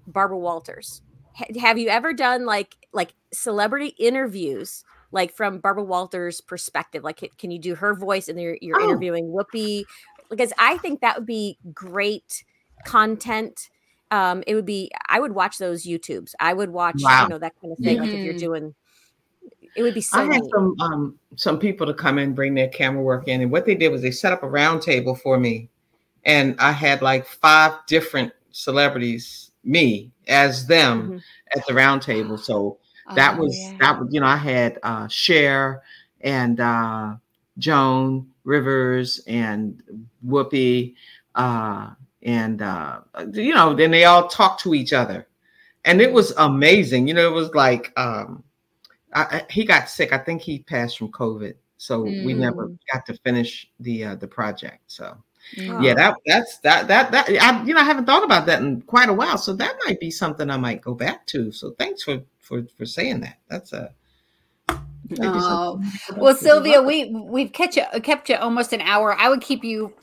[0.08, 1.02] barbara walters
[1.34, 7.20] Ha- have you ever done like like celebrity interviews like from barbara walters perspective like
[7.38, 8.86] can you do her voice and you're, you're Oh.
[8.86, 9.86] interviewing whoopi
[10.30, 12.44] because i think that would be great
[12.86, 13.70] content
[14.12, 16.34] um, it would be I would watch those YouTubes.
[16.40, 17.22] I would watch, Wow.
[17.22, 17.98] you know, that kind of thing.
[17.98, 18.40] Like if you're Mhm.
[18.40, 18.76] doing,
[19.76, 20.20] it would be so.
[20.20, 20.52] I had neat.
[20.54, 23.76] some um some people to come and bring their camera work in, and what they
[23.76, 25.70] did was they set up a round table for me,
[26.26, 31.22] and I had like five different celebrities, me as them Mhm.
[31.56, 32.38] at the round table.
[32.38, 32.78] So
[33.16, 33.78] that Oh, was yeah.
[33.80, 35.82] that was you know I had uh Cher
[36.22, 37.16] and uh
[37.58, 39.82] Joan Rivers and
[40.26, 40.96] Whoopi
[41.36, 41.92] uh
[42.24, 43.00] and uh
[43.34, 45.28] you know then they all talked to each other
[45.86, 48.44] and it was amazing you know it was like um
[49.14, 52.78] I, he got sick I think he passed from COVID so we never Mm.
[52.94, 55.18] got to finish the uh the project so
[55.58, 55.84] Mm.
[55.84, 55.96] yeah Oh.
[55.96, 59.10] that that's that that that I you know I haven't thought about that in quite
[59.10, 62.22] a while so that might be something I might go back to so thanks for
[62.40, 63.92] for for saying that that's a
[65.22, 65.82] Oh,
[66.18, 66.36] Well.
[66.36, 69.16] Sylvia, we we've kept you kept you almost an hour.
[69.18, 69.94] I would keep you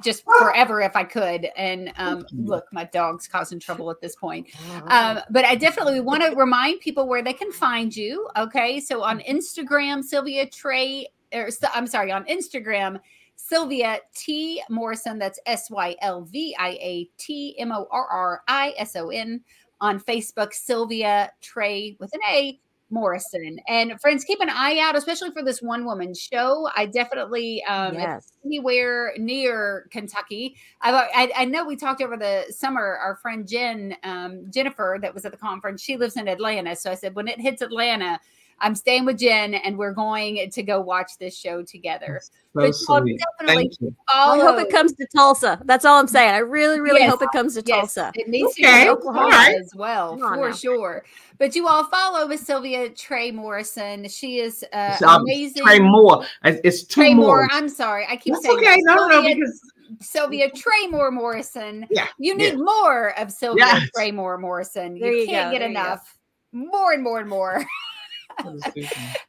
[0.00, 1.48] just forever if I could.
[1.56, 4.48] And um, look, my dog's causing trouble at this point.
[4.88, 8.28] Um, but I definitely want to remind people where they can find you.
[8.36, 12.98] Okay, so on Instagram, Sylvia Trey, or S- I'm sorry, on Instagram,
[13.36, 15.18] Sylvia T Morrison.
[15.18, 19.10] That's S Y L V I A T M O R R I S O
[19.10, 19.42] N.
[19.80, 22.58] On Facebook, Sylvia Trey with an A.
[22.90, 26.68] Morrison and friends, keep an eye out, especially for this one woman show.
[26.74, 28.32] I definitely, um, yes.
[28.44, 30.56] anywhere near Kentucky.
[30.80, 32.98] I, I I know we talked over the summer.
[33.02, 36.74] Our friend Jen, um, Jennifer, that was at the conference, she lives in Atlanta.
[36.76, 38.18] So I said, when it hits Atlanta,
[38.60, 42.20] I'm staying with Jen, and we're going to go watch this show together.
[42.22, 45.60] so But sweet definitely thank you I hope it comes to Tulsa.
[45.64, 46.34] That's all I'm saying.
[46.34, 48.12] I really, really Yes, hope it comes to Yes, Tulsa.
[48.14, 49.56] it needs to Okay, be all Oklahoma right.
[49.60, 50.54] as well, Come on for now.
[50.54, 51.04] sure.
[51.38, 54.08] But you all follow Miss Sylvia Trey Morrison.
[54.08, 55.62] She is uh, um, amazing.
[55.64, 57.48] Trey Moore It's- it's two Trey more Moore.
[57.52, 58.06] I'm sorry.
[58.08, 59.60] I keep that's saying okay no no Sylvia, because
[60.00, 61.86] Sylvia Traymore Morrison.
[61.90, 63.88] Yeah, You need more of Sylvia Yes.
[63.96, 64.98] Traymore Morrison.
[64.98, 66.18] There you you can't go, get there enough.
[66.52, 67.64] More and more and more.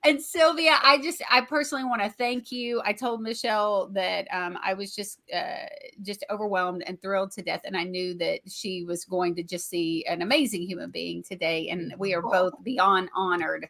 [0.03, 2.81] and Sylvia, I just I personally want to thank you.
[2.85, 5.65] I told Michelle that um, I was just uh,
[6.01, 9.69] just overwhelmed and thrilled to death, and I knew that she was going to just
[9.69, 13.67] see an amazing human being today, and we are both beyond honored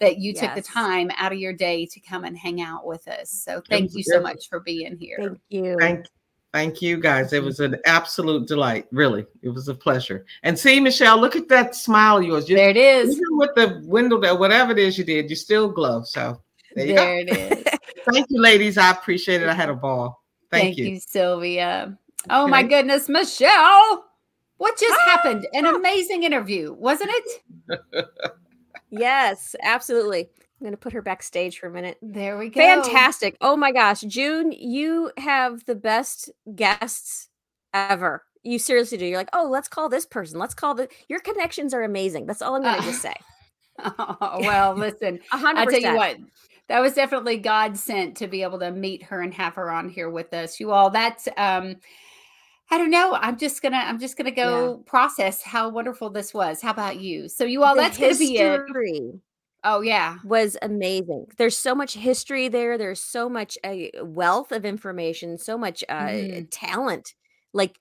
[0.00, 3.06] that you took the time out of your day to come and hang out with
[3.06, 3.30] us.
[3.30, 5.18] So thank was you so much for being here.
[5.18, 5.76] Thank you.
[5.78, 6.06] Thank,
[6.52, 7.32] thank you guys.
[7.32, 8.86] It was an absolute delight.
[8.90, 10.24] Really, it was a pleasure.
[10.42, 12.48] And see, Michelle, look at that smile of yours.
[12.48, 13.10] You, There it is.
[13.10, 16.02] even with the window there, whatever it is you did, you still glow.
[16.04, 16.40] So
[16.74, 17.64] there you There it is.
[18.12, 18.78] Thank you, ladies.
[18.78, 19.48] I appreciate it.
[19.48, 20.22] I had a ball.
[20.50, 20.98] Thank, you.
[20.98, 21.96] Sylvia.
[22.28, 24.06] Oh my goodness, Michelle.
[24.56, 25.46] What just ah, happened?
[25.54, 25.74] An ah.
[25.74, 28.06] amazing interview, wasn't it?
[28.90, 30.28] Yes, absolutely.
[30.60, 31.96] I'm going to put her backstage for a minute.
[32.02, 32.60] There we go.
[32.60, 33.36] Fantastic.
[33.40, 34.02] Oh my gosh.
[34.02, 37.28] June, you have the best guests
[37.72, 38.24] ever.
[38.42, 39.06] You seriously do.
[39.06, 40.38] You're like, oh, let's call this person.
[40.38, 40.88] Let's call the.
[41.08, 42.26] Your connections are amazing.
[42.26, 43.14] That's all I'm going to Uh, just say.
[43.98, 46.18] Oh, well, listen, I tell you what,
[46.68, 49.88] that was definitely God sent to be able to meet her and have her on
[49.88, 50.60] here with us.
[50.60, 51.76] You all, that's um
[52.70, 53.14] I don't know.
[53.14, 56.62] I'm just gonna I'm just gonna go process how wonderful this was.
[56.62, 57.28] How about you?
[57.28, 58.60] So you all, The that's gonna be it.
[59.64, 60.18] Oh yeah.
[60.22, 61.26] was amazing.
[61.38, 62.78] There's so much history there.
[62.78, 66.48] There's so much a wealth of information, so much uh, Mhm.
[66.50, 67.14] talent.
[67.52, 67.78] Like,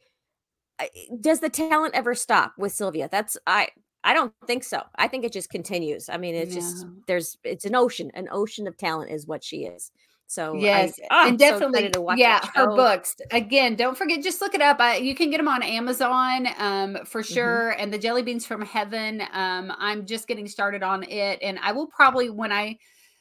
[1.20, 3.10] does the talent ever stop with Sylvia?
[3.12, 3.70] That's I.
[4.02, 4.84] I don't think so.
[4.96, 6.08] I think it just continues.
[6.08, 9.66] I mean, it's just there's it's an ocean, an ocean of talent is what she
[9.66, 9.92] is.
[10.30, 13.16] So Yes, ah, I'm and so definitely, watch yeah, her books.
[13.32, 14.80] Again, don't forget, just look it up.
[14.80, 17.60] I, you can get them on Amazon um, for Mm-hmm.
[17.62, 17.72] sure.
[17.72, 19.22] And the Jelly Beans from Heaven.
[19.32, 22.80] Um, I'm just getting started on it, and I will probably when I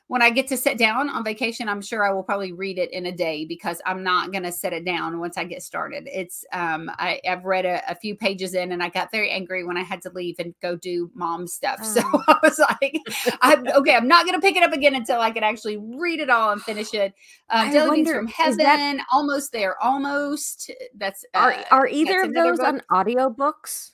[0.09, 2.91] when I get to sit down on vacation, I'm sure I will probably read it
[2.93, 6.09] in a day because I'm not going to set it down once I get started.
[6.11, 9.65] It's um, I, I've read a, a few pages in, and I got very angry
[9.65, 11.79] when I had to leave and go do mom stuff.
[11.85, 12.23] So Oh.
[12.27, 12.99] I was like,
[13.43, 13.95] I'm okay.
[13.95, 16.53] I'm not going to pick it up again until I can actually read it all
[16.53, 17.13] and finish it.
[17.51, 20.71] Um, I wonder, from is that- Heaven, almost there, almost.
[20.97, 22.67] That's Are uh, are either of those book.
[22.67, 23.91] on audiobooks?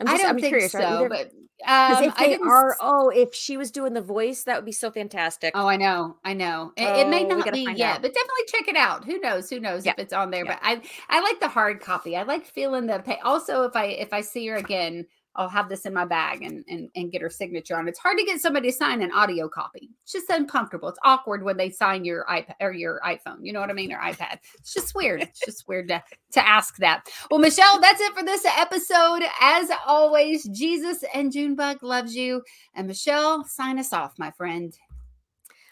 [0.00, 0.72] I'm I don't I'm think curious.
[0.72, 1.30] so, either- but
[1.66, 4.72] um, if I they are, oh, if she was doing the voice, that would be
[4.72, 5.52] so fantastic.
[5.54, 6.72] Oh, I know, I know.
[6.76, 8.02] It, it may Oh, not be yet, out.
[8.02, 9.04] but definitely check it out.
[9.04, 9.48] Who knows?
[9.50, 9.92] Who knows Yeah.
[9.92, 10.44] if it's on there?
[10.44, 10.58] Yeah.
[10.60, 12.16] But I, I like the hard copy.
[12.16, 12.98] I like feeling the.
[13.00, 15.06] Pa- also, if I if I see her again,
[15.36, 17.88] I'll have this in my bag and and and get her signature on.
[17.88, 19.90] It's hard to get somebody to sign an audio copy.
[20.02, 20.88] It's just uncomfortable.
[20.88, 23.38] It's awkward when they sign your iPad or your iPhone.
[23.42, 23.92] You know what I mean?
[23.92, 24.38] Or iPad.
[24.58, 25.22] It's just weird.
[25.22, 27.08] It's just weird to to ask that.
[27.30, 29.22] Well, Michelle, that's it for this episode.
[29.40, 32.42] As always, Jesus and Junebug loves you.
[32.74, 34.76] And Michelle, sign us off, my friend.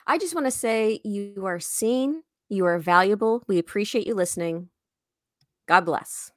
[0.07, 3.45] I just want to say you are seen, you are valuable.
[3.47, 4.69] We appreciate you listening.
[5.67, 6.33] God bless.